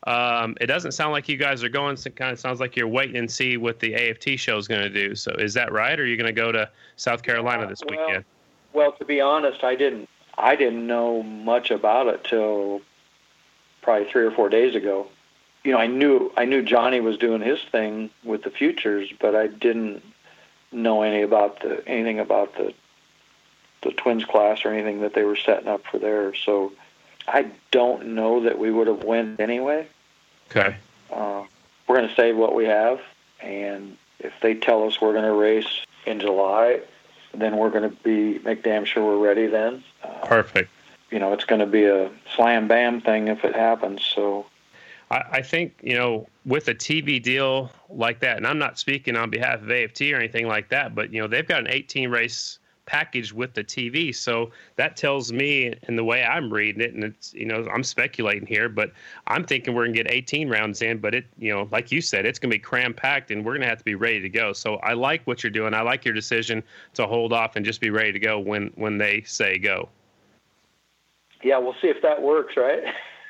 [0.07, 1.95] Um, it doesn't sound like you guys are going.
[1.95, 4.67] So it kind of sounds like you're waiting and see what the AFT show is
[4.67, 5.13] going to do.
[5.15, 8.05] So is that right, or are you going to go to South Carolina this Well,
[8.07, 8.25] weekend?
[8.73, 10.09] Well, to be honest, I didn't.
[10.41, 12.81] I didn't know much about it till
[13.81, 15.07] probably three or four days ago.
[15.63, 19.35] You know, I knew I knew Johnny was doing his thing with the futures, but
[19.35, 20.03] I didn't
[20.71, 22.73] know any about the anything about the
[23.83, 26.33] the twins class or anything that they were setting up for there.
[26.33, 26.73] So
[27.27, 29.87] I don't know that we would have went anyway.
[30.49, 30.75] Okay.
[31.11, 31.43] Uh,
[31.87, 32.99] we're going to save what we have,
[33.41, 36.81] and if they tell us we're going to race in July,
[37.33, 39.83] then we're going to be make damn sure we're ready then.
[40.03, 40.69] Uh, Perfect.
[41.09, 44.03] you know, it's going to be a slam bam thing if it happens.
[44.03, 44.45] So
[45.09, 49.15] I, I think you know with a TV deal like that, and I'm not speaking
[49.15, 52.09] on behalf of AFT or anything like that, but you know they've got an 18
[52.09, 52.59] race
[52.91, 57.05] package with the TV, so that tells me, in the way I'm reading it, and
[57.05, 58.91] it's you know I'm speculating here, but
[59.27, 62.25] I'm thinking we're gonna get 18 rounds in, but it you know like you said,
[62.25, 64.51] it's gonna be cram packed, and we're gonna have to be ready to go.
[64.51, 65.73] So I like what you're doing.
[65.73, 66.61] I like your decision
[66.95, 69.87] to hold off and just be ready to go when when they say go.
[71.43, 72.83] yeah, we'll see if that works, right?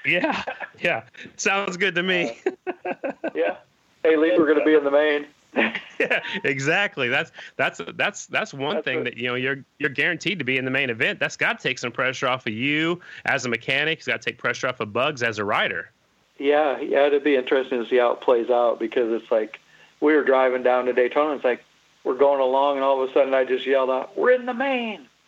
[0.04, 0.44] Yeah,
[0.80, 1.04] yeah,
[1.38, 2.40] sounds good to me.
[2.66, 3.58] Uh, yeah.
[4.04, 5.28] Hey, least we're going to be in the main.
[5.56, 7.10] Yeah, exactly.
[7.10, 10.58] That's that's that's that's one That's thing that you know you're you're guaranteed to be
[10.58, 11.20] in the main event.
[11.20, 14.00] That's got to take some pressure off of you as a mechanic.
[14.00, 15.92] It's got to take pressure off of Bugs as a rider.
[16.38, 19.60] Yeah, yeah, it'd be interesting to see how it plays out because it's like
[20.00, 21.36] we were driving down to Daytona.
[21.36, 21.64] It's like
[22.04, 24.54] we're going along, and all of a sudden I just yelled out, "We're in the
[24.54, 25.08] main!"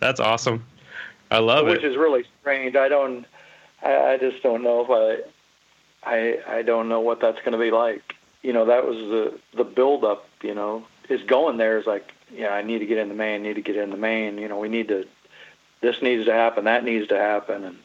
[0.00, 0.64] That's awesome.
[1.30, 1.70] I love it.
[1.70, 2.76] which is really strange.
[2.76, 3.24] I don't,
[3.82, 5.20] I, I just don't know if I,
[6.02, 8.14] I, I don't know what that's going to be like.
[8.42, 10.26] you know, that was the the build up.
[10.42, 13.42] You know, is going there is like, yeah, I need to get in the main,
[13.42, 14.38] need to get in the main.
[14.38, 15.06] You know, we need to.
[15.80, 16.64] This needs to happen.
[16.64, 17.78] That needs to happen, and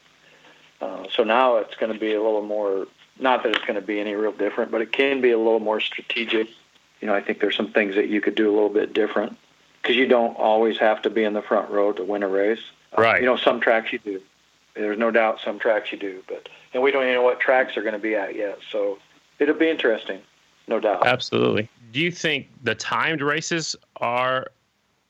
[0.82, 2.88] uh, so now it's going to be a little more.
[3.20, 5.62] Not that it's going to be any real different, but it can be a little
[5.62, 6.50] more strategic.
[7.00, 9.38] You know, I think there's some things that you could do a little bit different
[9.82, 12.60] because you don't always have to be in the front row to win a race.
[12.98, 13.22] Uh, Right.
[13.22, 14.22] you know, some tracks you do.
[14.76, 17.74] There's no doubt some tracks you do, but and we don't even know what tracks
[17.74, 18.60] they're going to be at yet.
[18.70, 19.00] So
[19.40, 20.20] it'll be interesting,
[20.68, 21.08] no doubt.
[21.08, 21.70] Absolutely.
[21.94, 24.48] Do you think the timed races are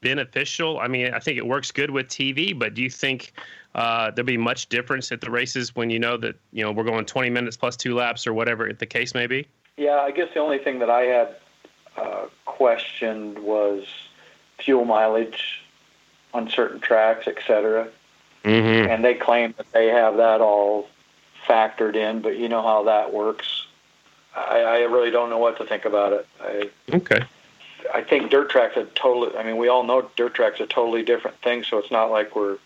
[0.02, 0.80] beneficial?
[0.80, 3.34] I mean, I think it works good with TV, but do you think
[3.74, 6.84] uh, there'll be much difference at the races when you know that you know we're
[6.84, 9.48] going 20 minutes plus two laps or whatever the case may be?
[9.78, 11.36] Yeah, I guess the only thing that I had
[11.98, 13.86] uh, questioned was
[14.60, 15.62] fuel mileage
[16.34, 17.88] on certain tracks, et cetera.
[18.46, 18.92] Mm-hmm.
[18.92, 20.88] And they claim that they have that all
[21.48, 23.66] factored in, but you know how that works.
[24.36, 26.28] I, I really don't know what to think about it.
[26.40, 27.20] I, Okay.
[27.94, 29.38] I think dirt tracks are totally.
[29.38, 31.68] I mean, we all know dirt tracks are totally different things.
[31.68, 32.58] So it's not like we're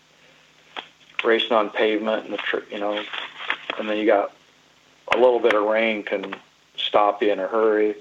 [1.24, 3.02] racing on pavement, and the tr- you know,
[3.78, 4.32] and then you got
[5.12, 6.34] a little bit of rain can
[6.76, 7.96] stop you in a hurry.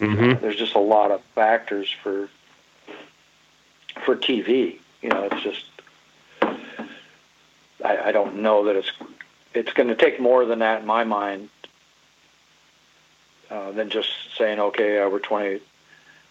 [0.00, 0.40] Mm-hmm.
[0.40, 2.28] There's just a lot of factors for
[4.04, 4.78] for TV.
[5.02, 5.64] You know, it's just
[7.84, 8.90] I, I don't know that it's
[9.54, 11.48] it's going to take more than that in my mind
[13.50, 15.60] uh, than just saying okay, uh, we're 20,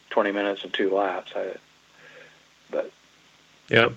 [0.10, 1.32] 20 minutes and two laps.
[1.36, 1.56] I,
[2.72, 2.92] but
[3.70, 3.94] Yep.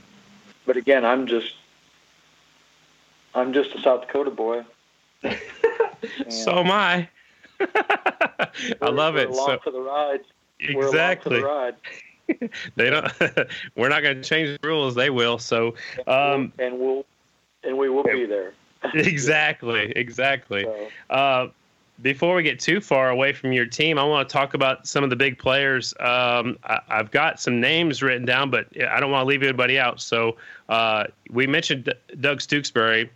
[0.66, 1.54] but again, I'm just
[3.34, 4.64] I'm just a South Dakota boy.
[6.28, 7.08] So am I.
[7.60, 8.48] I
[8.82, 9.28] we're- love we're it.
[9.30, 10.20] Along So for the ride.
[10.60, 11.40] We're along for exactly.
[11.40, 11.74] the ride.
[12.76, 13.10] They don't.
[13.76, 14.94] we're not going to change the rules.
[14.94, 15.38] They will.
[15.38, 15.74] So
[16.06, 17.04] um, and we'll
[17.66, 18.52] and we will be there.
[18.94, 20.64] exactly, exactly.
[20.64, 21.48] So, Uh,
[22.02, 25.04] before we get too far away from your team, I want to talk about some
[25.04, 25.94] of the big players.
[26.00, 29.78] Um, I, I've got some names written down, but I don't want to leave anybody
[29.78, 30.00] out.
[30.00, 30.36] So
[30.68, 33.08] uh, we mentioned D- Doug Stooksbury.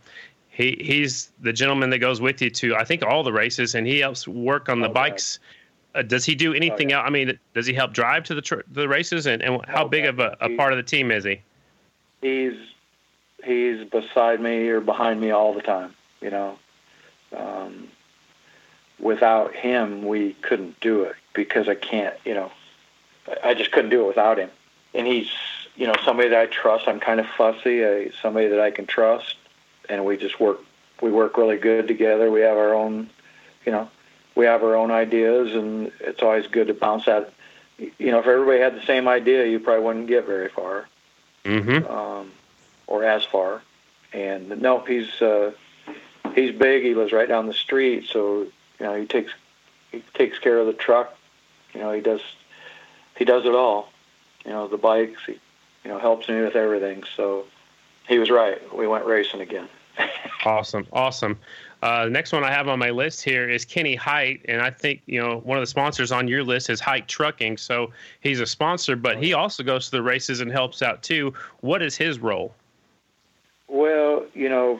[0.49, 3.85] He he's the gentleman that goes with you to I think all the races, and
[3.85, 4.93] he helps work on the Okay.
[4.93, 5.39] bikes.
[5.93, 7.03] Uh, does he do anything else?
[7.05, 9.87] I mean, does he help drive to the tr- the races, and, and how Oh,
[9.89, 11.41] big of a, a part of the team is he?
[12.21, 12.53] he's
[13.43, 15.93] he's beside me or behind me all the time.
[16.21, 16.59] You know,
[17.35, 17.87] um,
[18.99, 22.15] without him, we couldn't do it because I can't.
[22.25, 22.51] You know,
[23.43, 24.49] I- just couldn't do it without him.
[24.93, 25.29] And he's
[25.75, 26.87] you know somebody that I trust.
[26.87, 27.85] I'm kind of fussy.
[27.85, 29.35] I, somebody that I can trust,
[29.87, 30.59] and we just work.
[31.01, 32.29] We work really good together.
[32.29, 33.09] We have our own,
[33.65, 33.89] you know,
[34.35, 37.31] we have our own ideas, and it's always good to bounce that.
[37.77, 40.87] You know, if everybody had the same idea, you probably wouldn't get very far
[41.45, 41.89] Mm-hmm.
[41.89, 42.31] um,
[42.89, 43.61] or as far.
[44.11, 45.51] And no, he's uh,
[46.35, 46.83] he's big.
[46.83, 48.51] He lives right down the street, so you
[48.85, 49.31] know he takes
[49.91, 51.15] he takes care of the truck.
[51.73, 52.21] You know he does
[53.15, 53.89] he does it all.
[54.43, 55.21] You know the bikes.
[55.25, 55.39] He
[55.83, 57.03] you know helps me with everything.
[57.15, 57.45] So
[58.07, 58.57] he was right.
[58.75, 59.69] We went racing again.
[60.45, 61.37] Awesome, awesome.
[61.83, 64.69] Uh, the next one I have on my list here is Kenny Height, and I
[64.69, 67.57] think you know one of the sponsors on your list is Height Trucking.
[67.57, 71.33] So he's a sponsor, but he also goes to the races and helps out too.
[71.59, 72.55] What is his role?
[73.69, 74.79] Well, you know,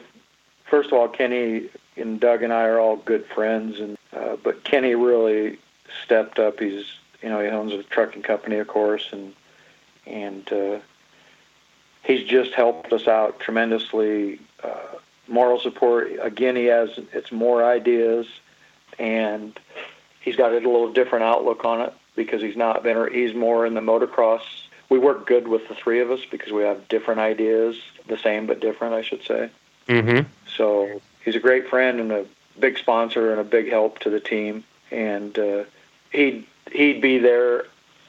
[0.69, 4.63] first of all, Kenny and Doug and I are all good friends, and uh, but
[4.63, 5.59] Kenny really
[6.03, 6.59] stepped up.
[6.59, 6.85] He's
[7.21, 9.33] you know he owns a trucking company, of course, and
[10.07, 10.79] and uh,
[12.03, 14.39] he's just helped us out tremendously.
[14.63, 16.11] Uh, moral support.
[16.21, 18.27] Again, he has it's more ideas,
[18.97, 19.57] and
[20.19, 23.13] he's got a little different outlook on it because he's not been.
[23.13, 24.41] He's more in the motocross.
[24.89, 27.77] We work good with the three of us because we have different ideas,
[28.07, 29.49] the same but different, I should say.
[29.87, 30.27] Mm-hmm.
[30.55, 32.25] So he's a great friend and a
[32.59, 34.63] big sponsor and a big help to the team.
[34.91, 35.63] And uh,
[36.11, 37.65] he'd he'd be there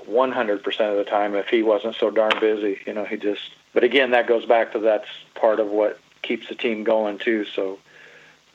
[0.07, 2.81] 100% of the time if he wasn't so darn busy.
[2.87, 3.51] You know, he just.
[3.72, 7.45] But again, that goes back to that's part of what keeps the team going too.
[7.45, 7.78] So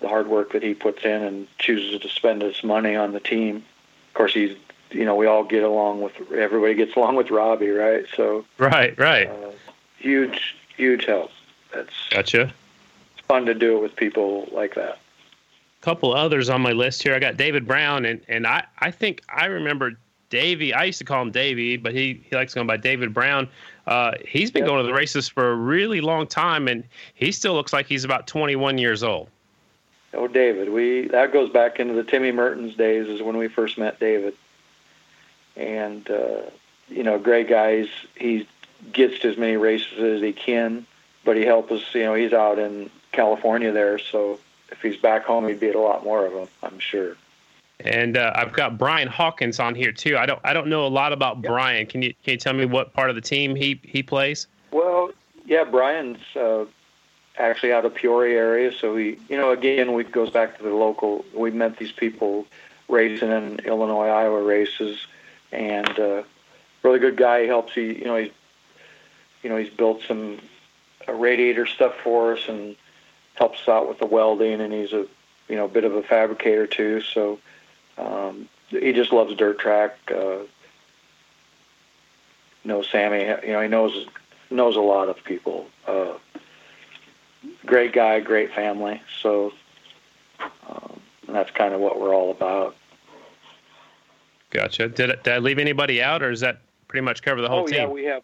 [0.01, 3.19] the hard work that he puts in and chooses to spend his money on the
[3.19, 3.57] team.
[4.07, 4.55] Of course, he's.
[4.91, 8.05] You know, we all get along with everybody gets along with Robbie, right?
[8.15, 9.27] So Right, right.
[9.27, 9.51] uh,
[9.97, 11.31] huge, huge help.
[11.73, 12.53] That's Gotcha.
[13.27, 14.99] fun to do it with people like that.
[15.81, 17.13] couple others on my list here.
[17.13, 19.91] I got David Brown, and, and I, I think I remember
[20.29, 20.73] Davey.
[20.73, 23.47] I used to call him Davey, but he, he likes going by David Brown.
[23.86, 24.67] Uh, he's been Yep.
[24.69, 26.83] going to the races for a really long time, and
[27.13, 29.29] he still looks like he's about 21 years old.
[30.13, 33.77] Oh, David, we that goes back into the Timmy Mertens days, is when we first
[33.77, 34.33] met David.
[35.55, 36.41] And uh,
[36.89, 37.81] you know, great guy.
[37.81, 38.47] He's, he
[38.91, 40.85] gets to as many races as he can,
[41.23, 41.83] but he helps us.
[41.93, 44.39] You know, he's out in California there, so
[44.71, 47.15] if he's back home, he'd be at a lot more of them, I'm sure.
[47.81, 50.17] And uh, I've got Brian Hawkins on here too.
[50.17, 51.41] I don't I don't know a lot about.
[51.41, 51.85] Brian.
[51.85, 54.47] Can you can you tell me what part of the team he he plays?
[54.71, 55.11] Well,
[55.45, 56.65] yeah, Brian's uh,
[57.37, 60.73] actually out of Peoria area, so he you know again we goes back to the
[60.73, 61.25] local.
[61.33, 62.45] We met these people
[62.87, 65.05] racing in Illinois Iowa races,
[65.51, 66.23] and uh,
[66.83, 67.41] really good guy.
[67.41, 67.73] He helps.
[67.73, 68.31] He you know he's
[69.43, 70.39] you know he's built some
[71.07, 72.75] uh, radiator stuff for us and
[73.35, 75.07] helps us out with the welding, and he's a
[75.47, 77.01] you know bit of a fabricator too.
[77.01, 77.39] So
[77.97, 79.97] um, he just loves dirt track.
[80.09, 80.39] Uh,
[82.63, 83.23] knows Sammy.
[83.45, 84.07] You know, he knows
[84.49, 85.67] knows a lot of people.
[85.87, 86.13] Uh,
[87.65, 89.01] great guy, great family.
[89.21, 89.53] So
[90.67, 92.75] um, that's kind of what we're all about.
[94.55, 94.87] Gotcha.
[94.87, 97.67] Did, did I leave anybody out, or is that pretty much cover the whole oh,
[97.67, 97.75] team?
[97.75, 98.23] yeah, we have.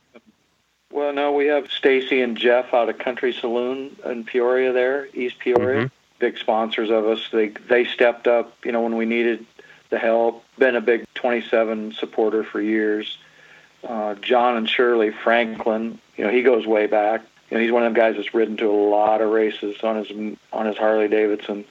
[0.92, 5.40] Well, no, we have Stacy and Jeff out of Country Saloon in Peoria, there, East
[5.40, 5.86] Peoria.
[5.86, 5.94] Mm-hmm.
[6.20, 7.28] Big sponsors of us.
[7.32, 9.46] They they stepped up, you know, when we needed
[9.90, 10.46] the help.
[10.58, 13.18] Been a big 27 supporter for years.
[13.84, 17.24] Uh, John and Shirley Franklin, you know, he goes way back.
[17.50, 20.04] You know, he's one of them guys that's ridden to a lot of races on
[20.04, 21.66] his on his Harley Davidson.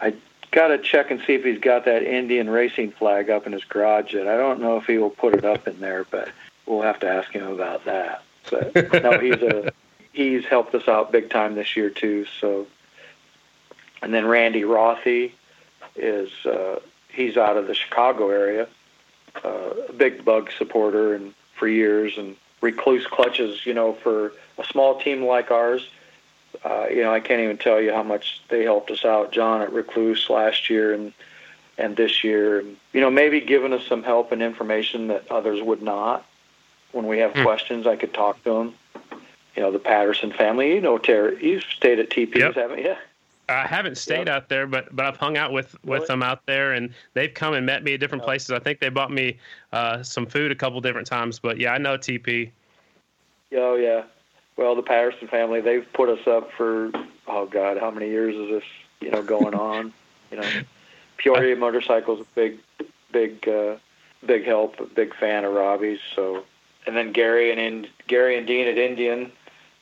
[0.00, 0.14] I
[0.56, 3.62] got to check and see if he's got that Indian racing flag up in his
[3.64, 4.26] garage yet.
[4.26, 6.30] I don't know if he will put it up in there, but
[6.64, 8.22] we'll have to ask him about that.
[8.50, 9.70] But no, he's a
[10.14, 12.24] he's helped us out big time this year too.
[12.40, 12.66] So,
[14.00, 15.32] and then Randy Rothy
[15.94, 16.80] is uh,
[17.10, 18.66] he's out of the Chicago area,
[19.44, 23.66] uh, a big bug supporter and for years and Rekluse clutches.
[23.66, 25.86] You know, for a small team like ours,
[26.64, 29.32] uh, you know, I can't even tell you how much they helped us out.
[29.32, 31.12] John at Rekluse last year and
[31.78, 35.62] and this year, and you know, maybe giving us some help and information that others
[35.62, 36.26] would not.
[36.92, 37.44] When we have mm.
[37.44, 38.74] questions, I could talk to them.
[39.54, 40.74] You know, the Patterson family.
[40.74, 42.54] You know, Terry, you've stayed at TP's, yep.
[42.54, 42.94] haven't you?
[43.48, 44.28] I haven't stayed yep.
[44.28, 46.06] out there, but but I've hung out with with really?
[46.06, 48.50] them out there, and they've come and met me at different places.
[48.50, 49.38] I think they bought me
[49.72, 51.38] uh, some food a couple different times.
[51.38, 52.50] But yeah, I know TP.
[53.52, 54.04] Oh yeah,
[54.56, 56.90] well the Patterson family they've put us up for
[57.26, 58.64] oh god how many years is this
[59.00, 59.92] you know going on?
[60.30, 60.48] you know,
[61.18, 62.58] Peoria Motorcycles a big
[63.12, 63.76] big uh,
[64.24, 66.00] big help, a big fan of Robbie's.
[66.14, 66.44] So
[66.86, 69.30] and then Gary and in, Gary and Dean at Indian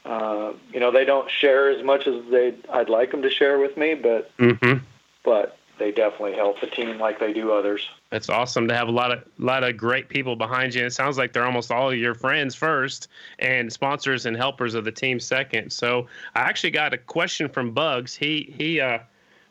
[0.04, 3.58] uh, you know, they don't share as much as they I'd like them to share
[3.58, 4.84] with me, but mm-hmm.
[5.22, 7.88] but they definitely help the team like they do others.
[8.12, 10.84] It's awesome to have a lot of lot of great people behind you.
[10.84, 13.08] It sounds like they're almost all your friends first,
[13.40, 15.70] and sponsors and helpers of the team second.
[15.72, 18.14] So I actually got a question from Bugs.
[18.14, 18.98] He he uh,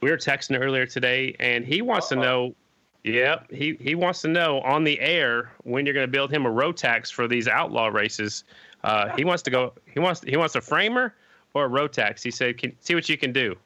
[0.01, 2.21] we were texting earlier today, and he wants Uh-oh.
[2.21, 2.55] to know.
[3.03, 6.45] Yep, he he wants to know on the air when you're going to build him
[6.45, 8.45] a Rotax for these outlaw races.
[8.85, 9.73] Uh, he wants to go.
[9.93, 11.13] He wants he wants a framer
[11.53, 12.23] or a Rotax.
[12.23, 13.57] He said, can, "See what you can do."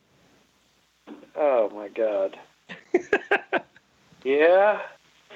[1.36, 2.40] Oh my God.
[4.24, 4.82] yeah.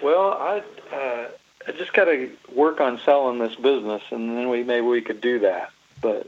[0.01, 0.63] Well, I
[0.93, 1.27] uh,
[1.67, 5.21] I just got to work on selling this business, and then we maybe we could
[5.21, 5.71] do that.
[6.01, 6.27] But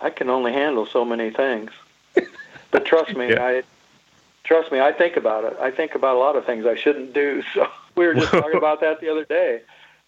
[0.00, 1.70] I can only handle so many things.
[2.70, 3.44] but trust me, yeah.
[3.44, 3.62] I
[4.44, 4.80] trust me.
[4.80, 5.56] I think about it.
[5.60, 7.42] I think about a lot of things I shouldn't do.
[7.54, 9.60] So we were just talking about that the other day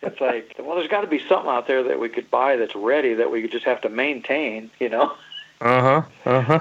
[0.03, 2.75] it's like, well, there's got to be something out there that we could buy that's
[2.75, 5.13] ready that we could just have to maintain, you know?
[5.61, 6.03] Uh huh.
[6.25, 6.61] Uh huh.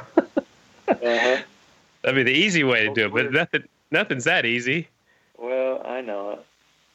[0.88, 1.38] uh-huh.
[2.06, 4.88] That'd be the easy way to do it, but nothing, nothing's that easy.
[5.39, 6.39] Well, I know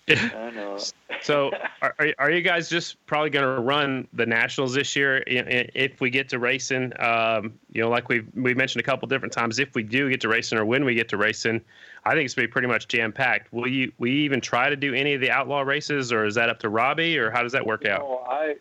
[0.06, 0.34] it.
[0.36, 0.78] I know.
[1.20, 1.50] so,
[1.82, 6.10] are are you guys just probably going to run the nationals this year if we
[6.10, 6.92] get to racing?
[7.00, 10.20] Um, you know, like we we mentioned a couple different times, if we do get
[10.20, 11.60] to racing or when we get to racing,
[12.04, 13.52] I think it's going to be pretty much jam packed.
[13.52, 16.48] Will you you even try to do any of the outlaw races, or is that
[16.48, 18.02] up to Robbie, or how does that work out?
[18.02, 18.54] No, I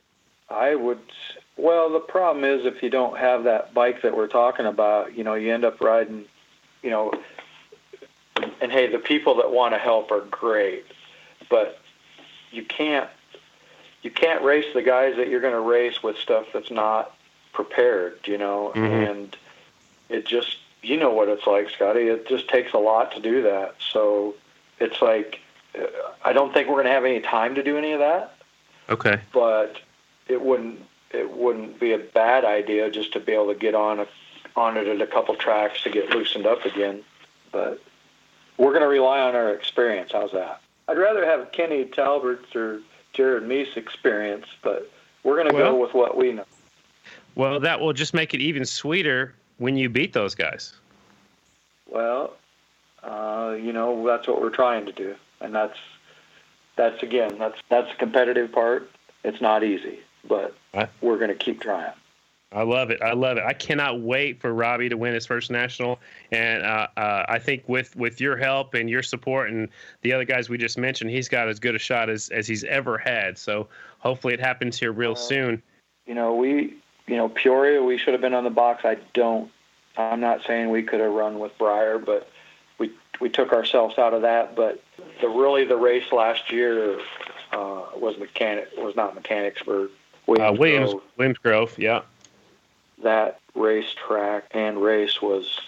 [0.49, 0.99] I would.
[1.57, 5.23] Well, the problem is if you don't have that bike that we're talking about, you
[5.23, 6.23] know, you end up riding,
[6.81, 7.13] you know,
[8.61, 10.85] and hey, the people that want to help are great
[11.49, 11.79] but
[12.51, 13.09] you can't
[14.01, 17.13] you can't race the guys that you're going to race with stuff that's not
[17.51, 18.85] prepared, you know, mm-hmm.
[18.85, 19.37] and
[20.07, 22.07] it just you know what it's like, Scotty.
[22.07, 23.75] It just takes a lot to do that.
[23.91, 24.35] So
[24.79, 25.41] it's like
[25.77, 25.85] uh,
[26.23, 28.35] I don't think we're going to have any time to do any of that.
[28.89, 29.19] Okay.
[29.33, 29.81] But
[30.27, 33.99] it wouldn't it wouldn't be a bad idea just to be able to get on
[33.99, 34.07] a,
[34.59, 37.01] on it at a couple tracks to get loosened up again.
[37.51, 37.81] But
[38.57, 40.11] we're going to rely on our experience.
[40.11, 40.61] How's that?
[40.87, 42.81] I'd rather have Kenny Talbert's or
[43.13, 44.91] Jared Mees experience, but
[45.23, 46.45] we're going to well, go with what we know.
[47.35, 50.73] Well, that will just make it even sweeter when you beat those guys.
[51.87, 52.33] Well,
[53.01, 55.77] uh, you know that's what we're trying to do, and that's
[56.75, 58.91] that's again that's that's the competitive part.
[59.23, 60.55] It's not easy, but
[61.01, 61.93] we're going to keep trying.
[62.51, 62.99] I love it.
[63.03, 63.43] I love it.
[63.45, 65.99] I cannot wait for Robbie to win his first national,
[66.31, 69.69] and uh, uh, I think with with your help and your support and
[70.01, 72.63] the other guys we just mentioned, he's got as good a shot as as he's
[72.63, 73.37] ever had.
[73.37, 73.67] So
[73.99, 75.61] hopefully it happens here real soon.
[76.07, 76.75] You know, we,
[77.05, 78.83] you know, Peoria, we should have been on the box.
[78.83, 79.51] I don't.
[79.95, 82.31] I'm not saying we could have run with Briar, but
[82.79, 84.55] we we took ourselves out of that.
[84.55, 84.81] But
[85.21, 86.99] the really the race last year
[87.51, 89.91] uh, was mechanic was not Mechanicsburg.
[90.25, 91.03] Williams, uh, Williams Grove.
[91.17, 92.01] Williams Grove, yeah
[93.03, 95.59] that racetrack and race was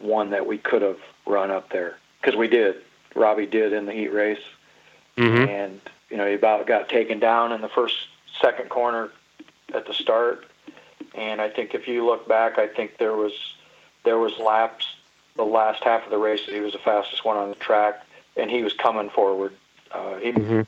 [0.00, 2.76] one that we could have run up there because we did.
[3.14, 4.42] Robbie did in the heat race,
[5.16, 5.48] mm-hmm.
[5.48, 5.80] and
[6.10, 7.94] you know he about got taken down in the first
[8.40, 9.10] second corner
[9.74, 10.46] at the start.
[11.14, 13.32] And I think if you look back, I think there was
[14.04, 14.86] there was laps
[15.36, 16.46] the last half of the race.
[16.46, 18.04] That he was the fastest one on the track,
[18.36, 19.52] and he was coming forward.
[19.90, 20.62] Uh, he, mm-hmm.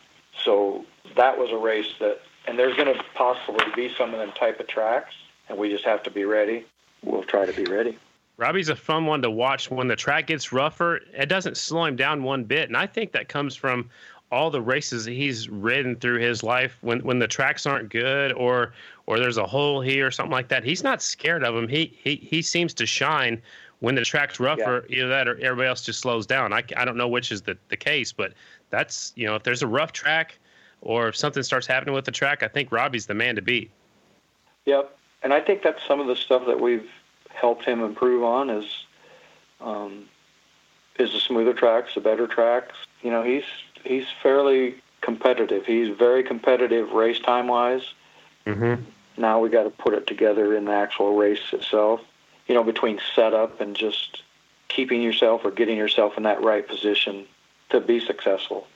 [0.44, 0.84] So
[1.16, 4.60] that was a race that, and there's going to possibly be some of them type
[4.60, 5.14] of tracks
[5.48, 6.64] and we just have to be ready.
[7.02, 7.98] We'll try to be ready.
[8.36, 11.00] Robbie's a fun one to watch when the track gets rougher.
[11.16, 13.88] It doesn't slow him down one bit, and I think that comes from
[14.32, 16.76] all the races he's ridden through his life.
[16.80, 18.72] When when the tracks aren't good or
[19.06, 21.68] or there's a hole here or something like that, he's not scared of them.
[21.68, 23.40] He he he seems to shine
[23.78, 24.84] when the track's rougher.
[24.88, 24.98] Yeah.
[24.98, 26.52] Either that or everybody else just slows down.
[26.52, 28.32] I I don't know which is the the case, but
[28.70, 30.38] that's you know if there's a rough track
[30.80, 33.70] or if something starts happening with the track, I think Robbie's the man to beat.
[34.64, 36.88] Yep, and I think that's some of the stuff that we've
[37.30, 38.84] helped him improve on is
[39.60, 40.04] um,
[40.98, 42.74] is the smoother tracks, the better tracks.
[43.02, 43.44] You know, he's
[43.82, 45.64] he's fairly competitive.
[45.66, 47.94] He's very competitive race time wise.
[48.46, 48.82] Mm-hmm.
[49.16, 52.02] Now we got to put it together in the actual race itself.
[52.46, 54.22] You know, between setup and just
[54.68, 57.24] keeping yourself or getting yourself in that right position
[57.70, 58.66] to be successful.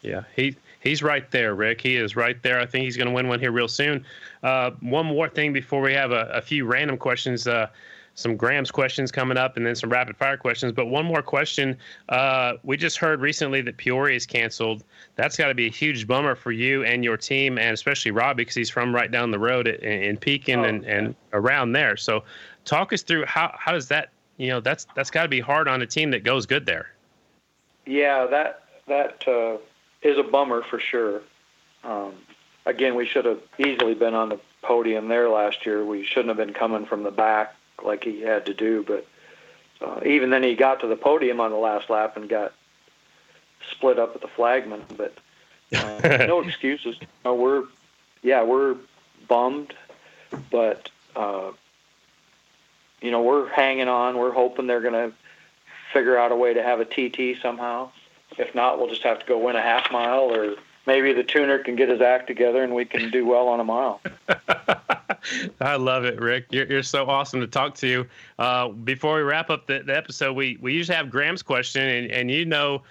[0.00, 1.80] Yeah, he he's right there, Rick.
[1.80, 2.60] He is right there.
[2.60, 4.04] I think he's going to win one here real soon.
[4.42, 7.46] Uh, one more thing before we have a, a few random questions.
[7.46, 7.68] Uh,
[8.14, 10.72] some Graham's questions coming up and then some rapid fire questions.
[10.72, 11.78] But one more question.
[12.08, 14.84] Uh, we just heard recently that Peoria is canceled.
[15.16, 18.36] That's got to be a huge bummer for you and your team, and especially Rob
[18.36, 21.96] because he's from right down the road in, in Pekin oh, and, and around there.
[21.96, 22.24] So,
[22.64, 25.66] talk us through how, how does that, you know, that's that's got to be hard
[25.68, 26.90] on a team that goes good there.
[27.86, 29.56] Yeah, that that uh,
[30.02, 31.22] is a bummer for sure.
[31.84, 32.14] Um,
[32.66, 35.84] again, we should have easily been on the podium there last year.
[35.84, 38.84] We shouldn't have been coming from the back like he had to do.
[38.86, 39.06] But
[39.80, 42.52] uh, even then, he got to the podium on the last lap and got
[43.70, 44.82] split up at the flagman.
[44.96, 45.14] But
[45.74, 46.96] uh, no excuses.
[47.24, 47.64] No, we're
[48.22, 48.76] yeah, we're
[49.28, 49.74] bummed,
[50.50, 51.52] but uh,
[53.00, 54.18] you know we're hanging on.
[54.18, 55.16] We're hoping they're going to
[55.92, 57.90] figure out a way to have a TT somehow.
[58.38, 60.56] If not, we'll just have to go win a half mile, or
[60.86, 63.64] maybe the tuner can get his act together and we can do well on a
[63.64, 64.00] mile.
[65.60, 66.46] I love it, Rick.
[66.50, 68.06] You're, you're so awesome to talk to.
[68.38, 72.10] Uh, before we wrap up the, the episode, we, we usually have Graham's question, and,
[72.10, 72.82] and you know,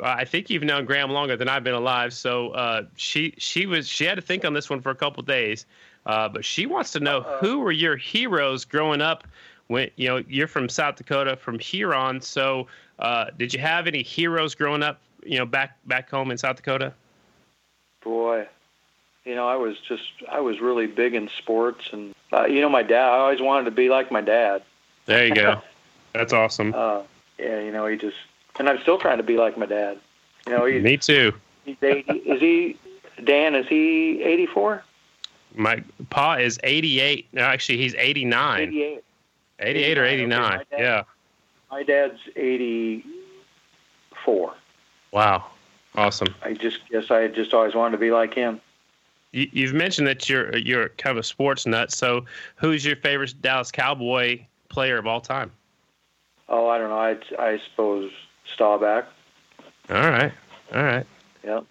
[0.00, 2.12] I think you've known Graham longer than I've been alive.
[2.12, 5.22] So uh, she she was she had to think on this one for a couple
[5.22, 5.66] days,
[6.06, 7.38] uh, but she wants to know Uh-oh.
[7.40, 9.26] who were your heroes growing up.
[9.66, 12.68] When you know you're from South Dakota, from Huron, so
[12.98, 15.00] uh, did you have any heroes growing up?
[15.24, 16.92] You know, back back home in South Dakota.
[18.02, 18.46] Boy,
[19.24, 22.68] you know, I was just I was really big in sports, and uh, you know,
[22.68, 23.08] my dad.
[23.08, 24.62] I always wanted to be like my dad.
[25.06, 25.60] There you go.
[26.12, 26.74] That's awesome.
[26.74, 27.02] Uh,
[27.38, 28.16] yeah, you know, he just,
[28.58, 29.98] and I'm still trying to be like my dad.
[30.46, 31.32] You know, me too.
[31.64, 32.12] He's 80.
[32.12, 32.76] Is he?
[33.24, 34.82] Dan, is he 84?
[35.54, 37.26] My pa is 88.
[37.32, 38.60] No, actually, he's 89.
[38.62, 39.04] 88.
[39.60, 40.60] 88 or 89.
[40.60, 41.02] Okay, yeah.
[41.70, 44.54] My dad's 84.
[45.12, 45.44] Wow.
[45.94, 46.34] Awesome.
[46.42, 48.60] I just guess I just always wanted to be like him.
[49.32, 51.92] You, have mentioned that you're you're kind of a sports nut.
[51.92, 52.24] So,
[52.56, 54.40] who's your favorite Dallas Cowboy
[54.70, 55.52] player of all time?
[56.48, 56.98] Oh, I don't know.
[56.98, 58.10] I I suppose
[58.54, 59.04] Staubach.
[59.90, 60.32] All right.
[60.74, 61.06] All right.
[61.44, 61.64] Yep.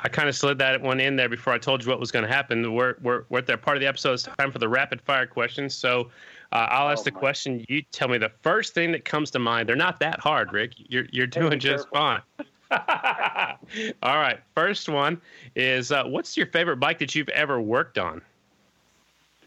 [0.00, 2.24] I kind of slid that one in there before I told you what was going
[2.24, 2.74] to happen.
[2.74, 4.14] We're we're we're at that part of the episode.
[4.14, 5.74] It's time for the rapid fire questions.
[5.74, 6.10] So
[6.52, 7.20] uh, I'll ask oh, the my.
[7.20, 7.64] question.
[7.68, 9.68] You tell me the first thing that comes to mind.
[9.68, 10.72] They're not that hard, Rick.
[10.76, 12.20] You're you're doing just fine.
[12.70, 14.38] All right.
[14.54, 15.20] First one
[15.54, 18.20] is uh, what's your favorite bike that you've ever worked on?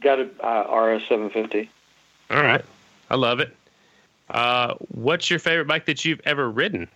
[0.01, 1.69] Got a uh, RS 750.
[2.31, 2.63] All right.
[3.09, 3.55] I love it.
[4.29, 6.87] Uh, what's your favorite bike that you've ever ridden?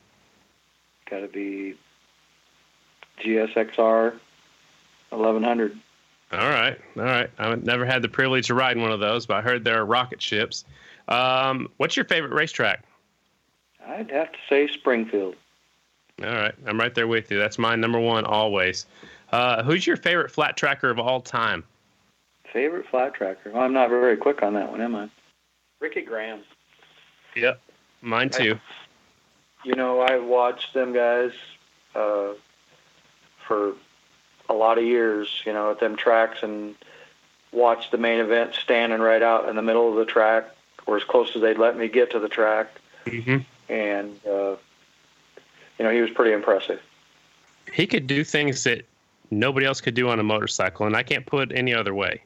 [1.10, 1.76] Got to be
[3.22, 4.14] GSXR
[5.10, 5.80] 1100.
[6.32, 7.30] All right, all right.
[7.38, 9.86] I've never had the privilege to ride one of those, but I heard there are
[9.86, 10.66] rocket ships.
[11.08, 12.84] Um, what's your favorite racetrack?
[13.88, 15.36] I'd have to say Springfield.
[16.24, 17.38] All right, I'm right there with you.
[17.38, 18.86] That's my number one always.
[19.32, 21.64] Uh, who's your favorite flat tracker of all time?
[22.52, 23.52] Favorite flat tracker?
[23.52, 25.10] Well, I'm not very quick on that one, am I?
[25.80, 26.42] Ricky Graham.
[27.36, 27.60] Yep,
[28.02, 28.60] mine too.
[29.64, 31.32] You know, I watched them guys
[31.96, 32.34] uh,
[33.48, 33.74] for
[34.50, 35.44] a lot of years.
[35.46, 36.76] You know, at them tracks and
[37.52, 40.46] watched the main event standing right out in the middle of the track,
[40.86, 42.68] or as close as they'd let me get to the track.
[43.08, 43.38] hmm
[43.70, 44.56] And uh,
[45.78, 46.82] you know, he was pretty impressive.
[47.72, 48.86] He could do things that
[49.32, 52.22] nobody else could do on a motorcycle, and I can't put it any other way.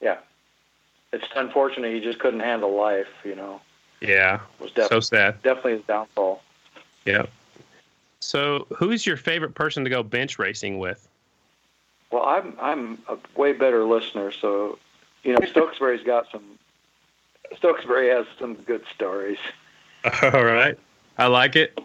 [0.00, 0.18] Yeah,
[1.12, 3.08] it's unfortunate he just couldn't handle life.
[3.24, 3.60] You know,
[4.00, 5.42] Yeah, it was so sad.
[5.42, 6.42] definitely his downfall.
[7.04, 7.30] Yep.
[8.20, 11.08] So, who's your favorite person to go bench racing with?
[12.10, 14.78] Well, I'm I'm a way better listener, so
[15.22, 16.58] you know Stooksbury's got some.
[17.56, 19.38] Stokesbury has some good stories.
[20.22, 20.78] All right,
[21.18, 21.78] I like it.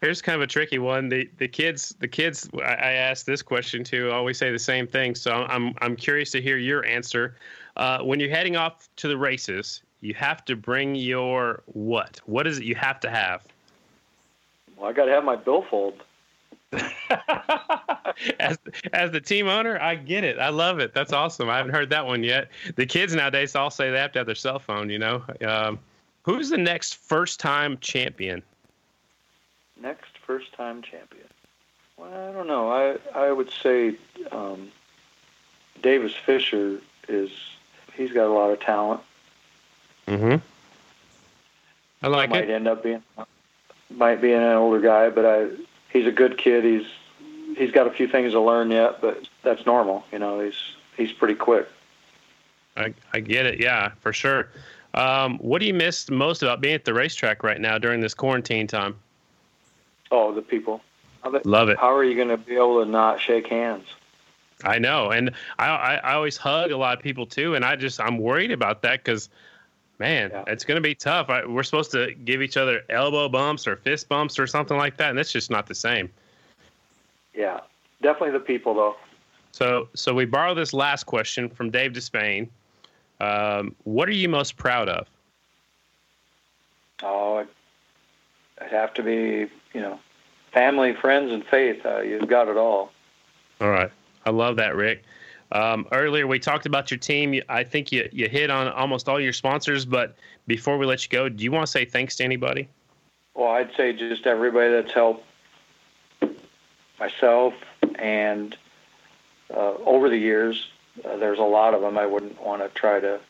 [0.00, 1.08] Here's kind of a tricky one.
[1.08, 4.86] The the kids the kids I, I asked this question to always say the same
[4.86, 5.14] thing.
[5.14, 7.36] So I'm I'm curious to hear your answer.
[7.76, 12.20] Uh, when you're heading off to the races, you have to bring your what?
[12.26, 13.44] What is it you have to have?
[14.78, 16.02] Well, I got to have my billfold.
[18.40, 18.58] as
[18.92, 20.38] as the team owner, I get it.
[20.38, 20.92] I love it.
[20.92, 21.48] That's awesome.
[21.48, 22.50] I haven't heard that one yet.
[22.76, 24.90] The kids nowadays all say they have to have their cell phone.
[24.90, 25.78] You know, um,
[26.22, 28.42] who's the next first time champion?
[29.80, 31.26] Next first time champion.
[31.96, 32.70] Well, I don't know.
[32.70, 33.94] I I would say
[34.30, 34.70] um,
[35.82, 37.30] Davis Fisher is
[37.94, 39.00] he's got a lot of talent.
[40.06, 40.36] Mm-hmm.
[42.02, 42.50] I like might it.
[42.50, 43.02] end up being
[43.90, 45.48] might be an older guy, but I
[45.90, 46.64] he's a good kid.
[46.64, 46.86] He's
[47.56, 50.04] he's got a few things to learn yet, but that's normal.
[50.12, 50.60] You know, he's
[50.96, 51.68] he's pretty quick.
[52.76, 53.60] I, I get it.
[53.60, 54.50] Yeah, for sure.
[54.94, 58.14] Um, what do you miss most about being at the racetrack right now during this
[58.14, 58.96] quarantine time?
[60.10, 60.80] Oh, the people.
[61.44, 61.78] Love it.
[61.78, 63.84] How are you going to be able to not shake hands?
[64.64, 67.76] I know, and I, I, I always hug a lot of people too, and I
[67.76, 69.28] just I'm worried about that because,
[69.98, 70.44] man, Yeah.
[70.46, 71.28] it's going to be tough.
[71.30, 74.96] I, we're supposed to give each other elbow bumps or fist bumps or something like
[74.98, 76.10] that, and that's just not the same.
[77.34, 77.60] Yeah,
[78.02, 78.96] definitely the people though.
[79.52, 82.48] So so we borrow this last question from Dave Despain.
[83.20, 85.08] Um, what are you most proud of?
[87.02, 87.48] Oh, it-
[88.60, 90.00] it'd have to be you know,
[90.52, 91.84] family, friends, and faith.
[91.84, 92.90] Uh, you've got it all.
[93.60, 93.90] All right.
[94.24, 95.04] I love that, Rick.
[95.52, 97.40] Um, earlier, we talked about your team.
[97.48, 101.10] I think you, you hit on almost all your sponsors, but before we let you
[101.10, 102.68] go, do you want to say thanks to anybody?
[103.34, 105.24] Well, I'd say just everybody that's helped
[106.98, 107.54] myself
[107.94, 108.56] and
[109.54, 110.68] uh, over the years.
[111.04, 111.96] Uh, there's a lot of them.
[111.96, 113.20] I wouldn't want to try to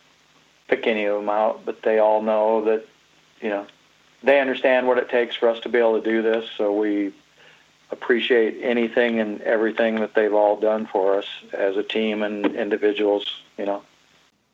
[0.69, 2.87] pick any of them out, but they all know that
[3.41, 3.67] you know
[4.23, 6.49] they understand what it takes for us to be able to do this.
[6.57, 7.13] So we
[7.91, 13.43] appreciate anything and everything that they've all done for us as a team and individuals.
[13.57, 13.83] You know.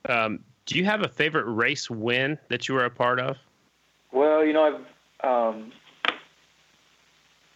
[0.09, 3.37] Um, do you have a favorite race win that you were a part of?
[4.13, 4.85] Well, you know,
[5.23, 5.73] I've um,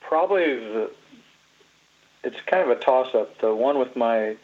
[0.00, 0.90] probably the,
[2.24, 3.38] it's kind of a toss-up.
[3.40, 4.36] The one with my,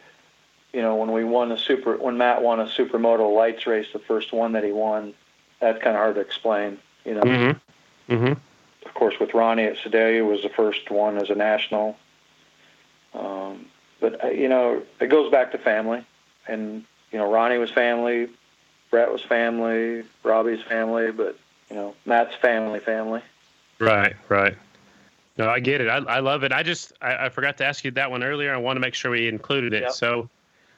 [0.72, 3.98] you know, when we won the super, when Matt won a supermoto lights race, the
[3.98, 5.14] first one that he won,
[5.60, 6.78] that's kind of hard to explain.
[7.04, 8.14] You know, Mm-hmm.
[8.14, 8.32] Mm-hmm.
[8.94, 11.96] Of course, with Ronnie at Sedalia was the first one as a national.
[13.12, 13.66] Um,
[14.00, 16.04] but uh, you know, it goes back to family,
[16.46, 18.28] and you know, Ronnie was family,
[18.90, 21.36] Brett was family, Robbie's family, but
[21.70, 23.20] you know, Matt's family, family.
[23.80, 24.56] Right, right.
[25.36, 25.88] No, I get it.
[25.88, 26.52] I, I love it.
[26.52, 28.54] I just I, I forgot to ask you that one earlier.
[28.54, 29.82] I want to make sure we included it.
[29.82, 29.92] Yep.
[29.92, 30.28] So,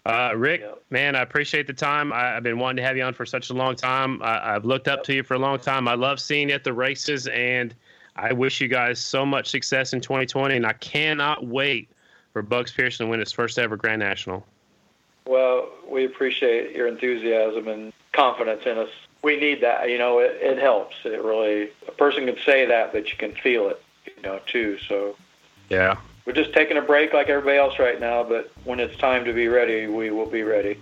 [0.06, 0.82] uh, Rick, Yep.
[0.88, 2.14] man, I appreciate the time.
[2.14, 4.22] I, I've been wanting to have you on for such a long time.
[4.22, 5.86] I, I've looked up to you for a long time.
[5.86, 7.74] I love seeing you at the races, and
[8.16, 10.56] I wish you guys so much success in 2020.
[10.56, 11.88] And I cannot wait
[12.32, 14.44] for Bugs Pearson to win his first ever Grand National.
[15.26, 18.90] Well, we appreciate your enthusiasm and confidence in us.
[19.22, 19.90] We need that.
[19.90, 20.96] You know, it, it helps.
[21.04, 24.78] It really, a person can say that, but you can feel it, you know, too.
[24.88, 25.16] So
[25.68, 25.96] Yeah.
[26.24, 29.32] we're just taking a break like everybody else right now, but when it's time to
[29.32, 30.78] be ready, we will be ready.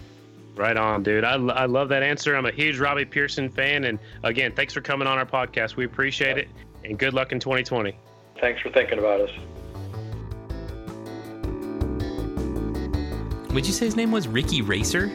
[0.56, 1.24] Right on, dude.
[1.24, 2.36] I, I love that answer.
[2.36, 3.84] I'm a huge Robbie Pearson fan.
[3.84, 5.76] And again, thanks for coming on our podcast.
[5.76, 6.48] We appreciate it.
[6.84, 7.96] And good luck in 2020.
[8.40, 9.30] Thanks for thinking about us.
[13.52, 15.10] Would you say his name was Ricky Racer?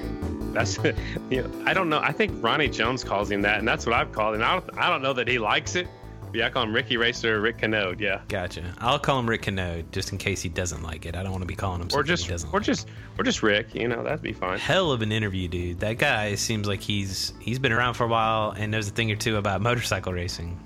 [0.54, 0.78] That's
[1.30, 2.00] you know, I don't know.
[2.00, 4.42] I think Ronnie Jones calls him that, and that's what I've called him.
[4.42, 5.88] I don't I don't know that he likes it.
[6.34, 8.00] Yeah, I call him Ricky Racer or Rick Canode.
[8.00, 8.64] Yeah, Gotcha.
[8.78, 11.16] I'll call him Rick Canode just in case he doesn't like it.
[11.16, 12.64] I don't want to be calling him or something just he doesn't or like.
[12.64, 13.74] just or just Rick.
[13.76, 14.60] You know, that'd be fine.
[14.60, 15.80] Hell of an interview, dude.
[15.80, 19.12] That guy seems like he's he's been around for a while and knows a thing
[19.12, 20.58] or two about motorcycle racing.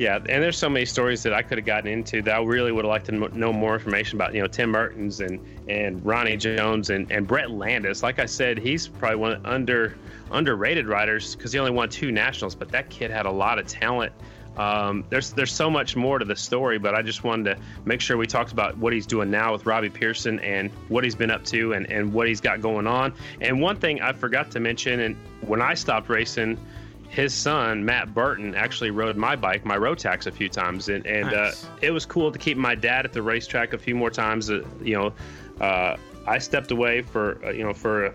[0.00, 2.72] Yeah, and there's so many stories that I could have gotten into that I really
[2.72, 4.34] would have liked to know more information about.
[4.34, 5.38] You know, Tim Mertens and
[5.68, 8.02] and Ronnie Jones and, and Brett Landis.
[8.02, 9.98] Like I said, he's probably one of under
[10.30, 13.66] underrated riders because he only won two nationals, but that kid had a lot of
[13.66, 14.10] talent.
[14.56, 18.00] Um, there's there's so much more to the story, but I just wanted to make
[18.00, 21.30] sure we talked about what he's doing now with Robbie Pearson and what he's been
[21.30, 23.12] up to and, and what he's got going on.
[23.42, 26.58] And one thing I forgot to mention, and when I stopped racing
[27.10, 31.28] his son Matt Burton actually rode my bike, my Rotax, a few times, and and
[31.28, 31.64] uh, nice.
[31.64, 34.48] uh, it was cool to keep my dad at the racetrack a few more times.
[34.48, 35.12] Uh, you know,
[35.60, 35.96] uh,
[36.26, 38.14] I stepped away for uh, you know for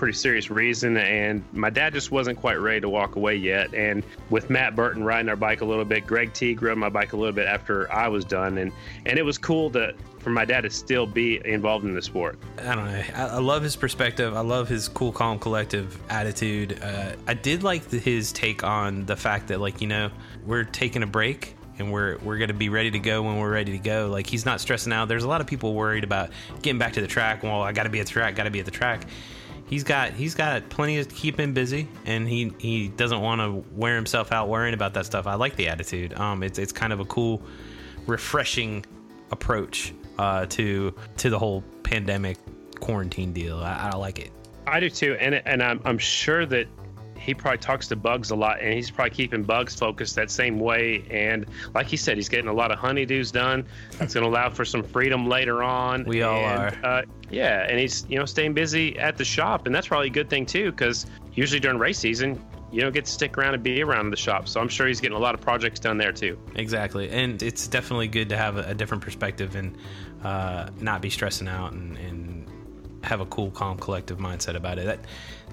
[0.00, 3.72] pretty serious reason, and my dad just wasn't quite ready to walk away yet.
[3.74, 7.12] And with Matt Burton riding our bike a little bit, Greg Teague rode my bike
[7.12, 8.72] a little bit after I was done, and
[9.04, 12.38] and it was cool to for my dad to still be involved in the sport.
[12.58, 13.02] I don't know.
[13.14, 14.34] I, I love his perspective.
[14.34, 16.82] I love his cool, calm, collective attitude.
[16.82, 20.10] Uh, I did like the, his take on the fact that, like, you know,
[20.46, 23.72] we're taking a break and we're we're gonna be ready to go when we're ready
[23.72, 24.08] to go.
[24.08, 25.08] Like he's not stressing out.
[25.08, 26.30] There's a lot of people worried about
[26.62, 27.42] getting back to the track.
[27.42, 28.34] Well, I got to be at the track.
[28.34, 29.06] Got to be at the track.
[29.70, 33.64] He's got he's got plenty to keep him busy, and he he doesn't want to
[33.72, 35.28] wear himself out worrying about that stuff.
[35.28, 36.12] I like the attitude.
[36.14, 37.40] Um, it's it's kind of a cool,
[38.08, 38.84] refreshing
[39.30, 42.38] approach uh, to to the whole pandemic
[42.80, 43.58] quarantine deal.
[43.60, 44.32] I, I like it.
[44.66, 46.66] I do too, and and I'm I'm sure that
[47.20, 50.58] he probably talks to bugs a lot and he's probably keeping bugs focused that same
[50.58, 53.64] way and like he said he's getting a lot of honeydews done
[53.98, 57.66] that's going to allow for some freedom later on we all and, are uh, yeah
[57.68, 60.46] and he's you know staying busy at the shop and that's probably a good thing
[60.46, 62.42] too because usually during race season
[62.72, 64.48] you don't get to stick around and be around the shop.
[64.48, 66.38] So I'm sure he's getting a lot of projects done there too.
[66.54, 69.76] Exactly, and it's definitely good to have a, different perspective and
[70.22, 72.39] uh, not be stressing out and, and,
[73.02, 74.86] have a cool, calm, collective mindset about it.
[74.86, 75.00] That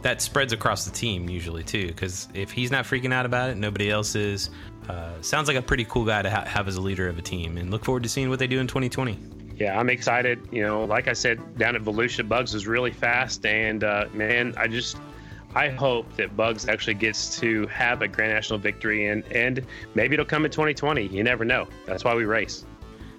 [0.03, 3.57] that spreads across the team usually too, because if he's not freaking out about it,
[3.57, 4.49] nobody else is.
[4.87, 7.21] Uh, sounds like a pretty cool guy to ha- have as a leader of a
[7.21, 9.17] team, and look forward to seeing what they do in 2020
[9.59, 10.39] yeah, I'm excited.
[10.51, 14.53] You know, like I said, down at Volusia, Bugs is really fast, and uh, man,
[14.55, 14.97] I just
[15.55, 20.13] I hope that Bugs actually gets to have a Grand National victory, and and maybe
[20.13, 21.07] it'll come in 2020.
[21.07, 21.67] You never know.
[21.85, 22.65] That's why we race.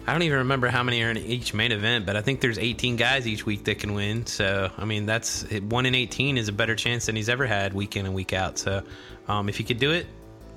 [0.09, 2.59] I don't even remember how many are in each main event, but I think there's
[2.59, 4.25] 18 guys each week that can win.
[4.25, 7.75] So I mean, that's one in 18 is a better chance than he's ever had
[7.75, 8.59] week in and week out.
[8.59, 8.83] So
[9.29, 10.07] um, if he could do it,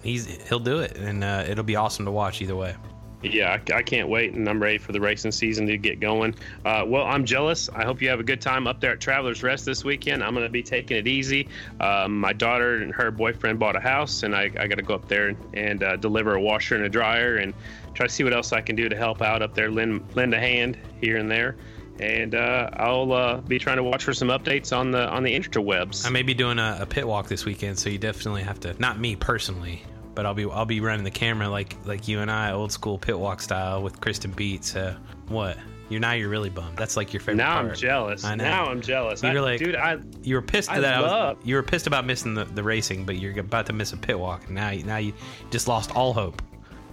[0.03, 2.77] he's he'll do it, and uh, it'll be awesome to watch either way
[3.23, 4.33] yeah, I, I, can't wait.
[4.33, 6.35] And I'm ready for the racing season to get going.
[6.65, 7.69] Uh, well, I'm jealous.
[7.69, 10.23] I hope you have a good time up there at Travelers Rest this weekend.
[10.23, 11.47] I'm going to be taking it easy.
[11.79, 14.95] Um, my daughter and her boyfriend bought a house, and I, I got to go
[14.95, 17.53] up there and, uh, deliver a washer and a dryer and
[17.93, 20.33] try to see what else I can do to help out up there, lend, lend
[20.33, 21.57] a hand here and there.
[21.99, 25.37] And uh, I'll uh, be trying to watch for some updates on the on the
[25.37, 26.05] interwebs.
[26.05, 28.73] I may be doing a, a pit walk this weekend, so you definitely have to.
[28.79, 29.83] Not me personally,
[30.15, 32.97] but I'll be I'll be running the camera like like you and I, old school
[32.97, 34.75] pit walk style with Kristen Beats.
[34.75, 35.57] Uh, what?
[35.89, 36.77] You now you're really bummed.
[36.77, 37.35] That's like your favorite.
[37.35, 37.71] Now part.
[37.71, 38.23] I'm jealous.
[38.23, 38.45] I know.
[38.45, 39.21] Now I'm jealous.
[39.21, 42.05] You're like, dude, I you were pissed I that love, was, you were pissed about
[42.05, 44.45] missing the, the racing, but you're about to miss a pit walk.
[44.45, 45.13] And now now you
[45.51, 46.41] just lost all hope.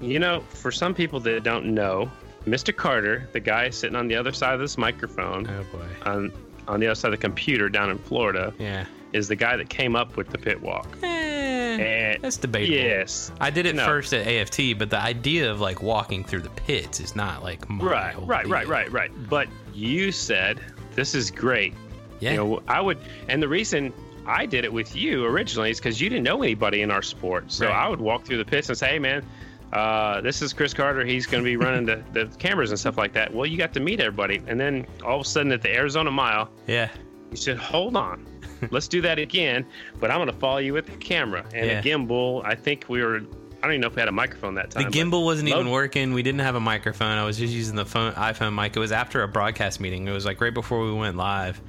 [0.00, 2.10] You know, for some people that don't know,
[2.46, 2.74] Mr.
[2.74, 6.32] Carter, the guy sitting on the other side of this microphone, oh boy, on
[6.66, 9.68] on the other side of the computer down in Florida, yeah, is the guy that
[9.68, 10.88] came up with the pit walk.
[11.02, 12.74] Eh, that's debatable.
[12.74, 13.84] Yes, I did it no.
[13.84, 17.68] first at AFT, but the idea of like walking through the pits is not like
[17.68, 18.52] my right, right, deal.
[18.52, 19.28] right, right, right.
[19.28, 20.60] But you said
[20.94, 21.74] this is great.
[22.20, 23.92] Yeah, you know, I would, and the reason
[24.26, 27.50] I did it with you originally is because you didn't know anybody in our sport.
[27.50, 27.74] So right.
[27.74, 29.24] I would walk through the pits and say, "Hey, man."
[29.72, 31.04] Uh, this is Chris Carter.
[31.04, 33.32] He's going to be running the, the cameras and stuff like that.
[33.32, 34.42] Well, you got to meet everybody.
[34.46, 36.88] And then all of a sudden at the Arizona Mile, yeah,
[37.30, 38.26] you said, hold on.
[38.70, 39.66] Let's do that again,
[40.00, 41.78] but I'm going to follow you with the camera and yeah.
[41.78, 42.44] a gimbal.
[42.44, 43.20] I think we were.
[43.60, 44.88] I don't even know if we had a microphone that time.
[44.88, 46.12] The gimbal wasn't even working.
[46.12, 47.18] We didn't have a microphone.
[47.18, 48.76] I was just using the phone iPhone mic.
[48.76, 50.06] It was after a broadcast meeting.
[50.06, 51.60] It was like right before we went live.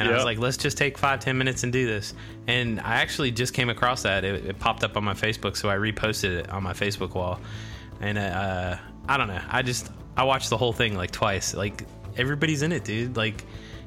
[0.00, 0.14] And yep.
[0.14, 2.14] I was like, let's just take five, ten minutes and do this.
[2.46, 4.24] And I actually just came across that.
[4.24, 7.38] It, it popped up on my Facebook, so I reposted it on my Facebook wall.
[8.00, 9.42] And uh, I don't know.
[9.50, 11.52] I just I watched the whole thing like twice.
[11.52, 11.84] Like
[12.16, 13.14] everybody's in it, dude.
[13.14, 13.44] Like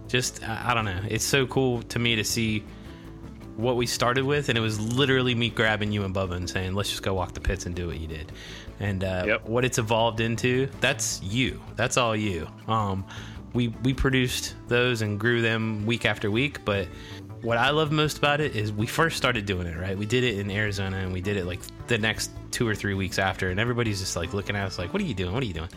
[0.08, 1.02] just I don't know.
[1.08, 2.64] It's so cool to me to see
[3.56, 6.76] what we started with, and it was literally me grabbing you and Bubba and saying,
[6.76, 8.32] "Let's just go walk the pits and do what you did."
[8.80, 9.50] And uh, yep.
[9.50, 11.60] what it's evolved into, that's you.
[11.76, 12.48] That's all you.
[12.68, 13.04] Um,
[13.54, 16.88] we we produced those and grew them week after week, but
[17.42, 19.98] what I love most about it is we first started doing it right.
[19.98, 22.94] We did it in Arizona, and we did it like the next two or three
[22.94, 25.34] weeks after, and everybody's just like looking at us like, "What are you doing?
[25.34, 25.70] What are you doing?"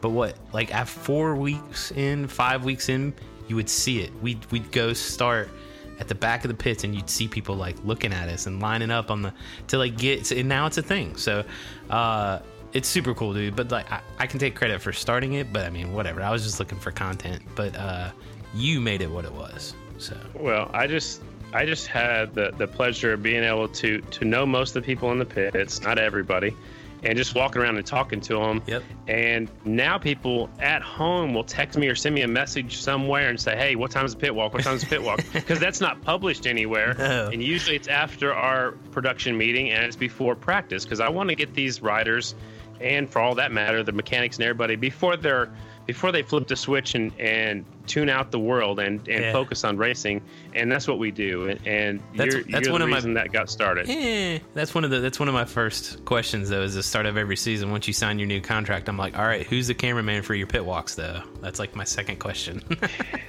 [0.00, 3.14] But what like at four weeks in, five weeks in,
[3.48, 4.12] you would see it.
[4.22, 5.50] We'd we'd go start
[5.98, 8.60] at the back of the pits and you'd see people like looking at us and
[8.60, 9.32] lining up on the
[9.68, 11.42] to like get and now it's a thing so
[11.88, 12.38] uh
[12.76, 13.56] it's super cool, dude.
[13.56, 16.22] But like, I, I can take credit for starting it, but I mean, whatever.
[16.22, 18.10] I was just looking for content, but uh,
[18.54, 19.74] you made it what it was.
[19.96, 21.22] So Well, I just
[21.54, 24.86] I just had the, the pleasure of being able to to know most of the
[24.86, 26.54] people in the pits, not everybody,
[27.02, 28.62] and just walking around and talking to them.
[28.66, 28.82] Yep.
[29.08, 33.40] And now people at home will text me or send me a message somewhere and
[33.40, 34.52] say, "Hey, what time's the pit walk?
[34.52, 36.94] What time's the pit walk?" Because that's not published anywhere.
[36.98, 37.30] No.
[37.32, 41.34] And usually it's after our production meeting and it's before practice because I want to
[41.34, 42.34] get these riders
[42.80, 45.50] and for all that matter, the mechanics and everybody before they're
[45.86, 49.32] before they flip the switch and, and tune out the world and, and Yeah.
[49.32, 50.20] focus on racing,
[50.54, 51.48] and that's what we do.
[51.48, 53.86] And, and That's- you're, that's you're one the of my- reason that got started.
[53.88, 56.62] Eh, that's one of the that's one of my first questions though.
[56.62, 57.70] Is the start of every season.
[57.70, 60.46] Once you sign your new contract, I'm like, all right, who's the cameraman for your
[60.48, 61.22] pit walks though?
[61.40, 62.62] That's like my second question.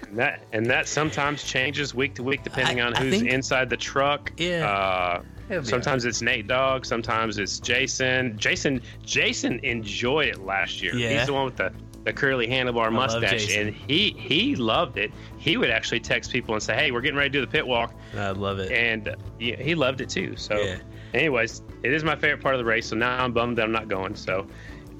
[0.10, 3.70] And that and that sometimes changes week to week depending I- on who's think- inside
[3.70, 4.32] the truck.
[4.38, 4.68] Yeah.
[4.68, 6.86] Uh, It'll be sometimes it's Nate Dogg.
[6.86, 8.38] Sometimes it's Jason.
[8.38, 8.82] Jason.
[9.06, 10.94] Jason enjoyed it last year.
[10.96, 11.18] Yeah.
[11.20, 11.72] He's the one with the,
[12.08, 15.12] the curly handlebar mustache, and he he loved it.
[15.38, 17.68] He would actually text people and say, "Hey, we're getting ready to do the pit
[17.68, 18.72] walk," I love it.
[18.72, 20.38] and uh, he, he loved it too.
[20.38, 20.78] So, Yeah.
[21.14, 22.88] anyways, it is my favorite part of the race.
[22.88, 24.16] So now I'm bummed that I'm not going.
[24.16, 24.48] So,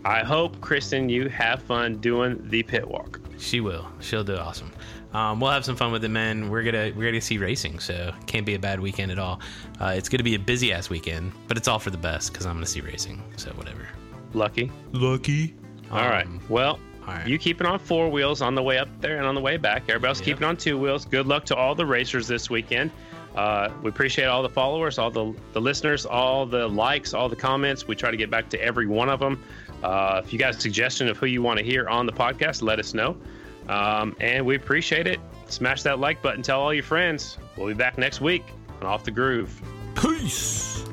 [0.04, 3.22] I hope Kristen, you have fun doing the pit walk.
[3.38, 3.88] She will.
[4.02, 4.72] She'll do awesome.
[5.14, 6.50] Um, we'll have some fun with it, man.
[6.50, 9.40] We're gonna we're gonna see racing, so can't be a bad weekend at all.
[9.80, 12.46] Uh, it's gonna be a busy ass weekend, but it's all for the best because
[12.46, 13.24] I'm gonna see racing.
[13.38, 13.88] So whatever.
[14.34, 14.70] Lucky.
[14.92, 15.56] Lucky.
[15.90, 16.28] All right.
[16.50, 16.80] Well, all
[17.16, 17.28] right.
[17.28, 19.58] you keep it on four wheels on the way up there and on the way
[19.58, 19.84] back.
[19.90, 20.26] Everybody else Yep.
[20.26, 21.06] keep it on two wheels.
[21.06, 22.92] Good luck to all the racers this weekend.
[23.36, 27.36] Uh, we appreciate all the followers, all the, the listeners, all the likes, all the
[27.36, 27.88] comments.
[27.88, 29.44] We try to get back to every one of them.
[29.84, 32.64] Uh, if you got a suggestion of who you want to hear on the podcast,
[32.64, 33.16] let us know.
[33.70, 35.20] Um, and we appreciate it.
[35.46, 36.42] Smash that like button.
[36.42, 37.38] Tell all your friends.
[37.58, 38.44] We'll be back next week
[38.82, 39.62] on Off the Groove.
[39.96, 40.84] Peace.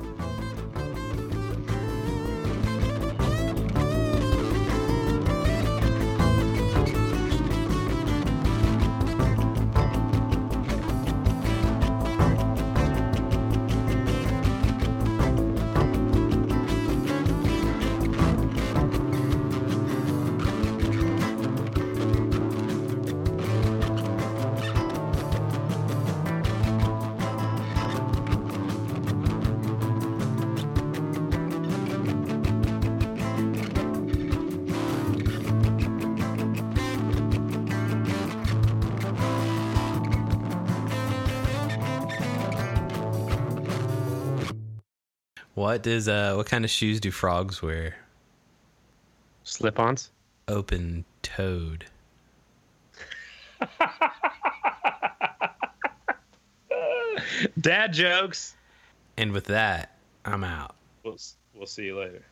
[45.75, 47.97] What does uh what kind of shoes do frogs wear?
[49.43, 50.13] Slip ons.
[50.47, 51.87] Open toed.
[57.61, 58.55] Dad jokes.
[59.17, 60.77] And with that, I'm out.
[61.03, 61.19] We'll,
[61.57, 62.25] we'll see you later.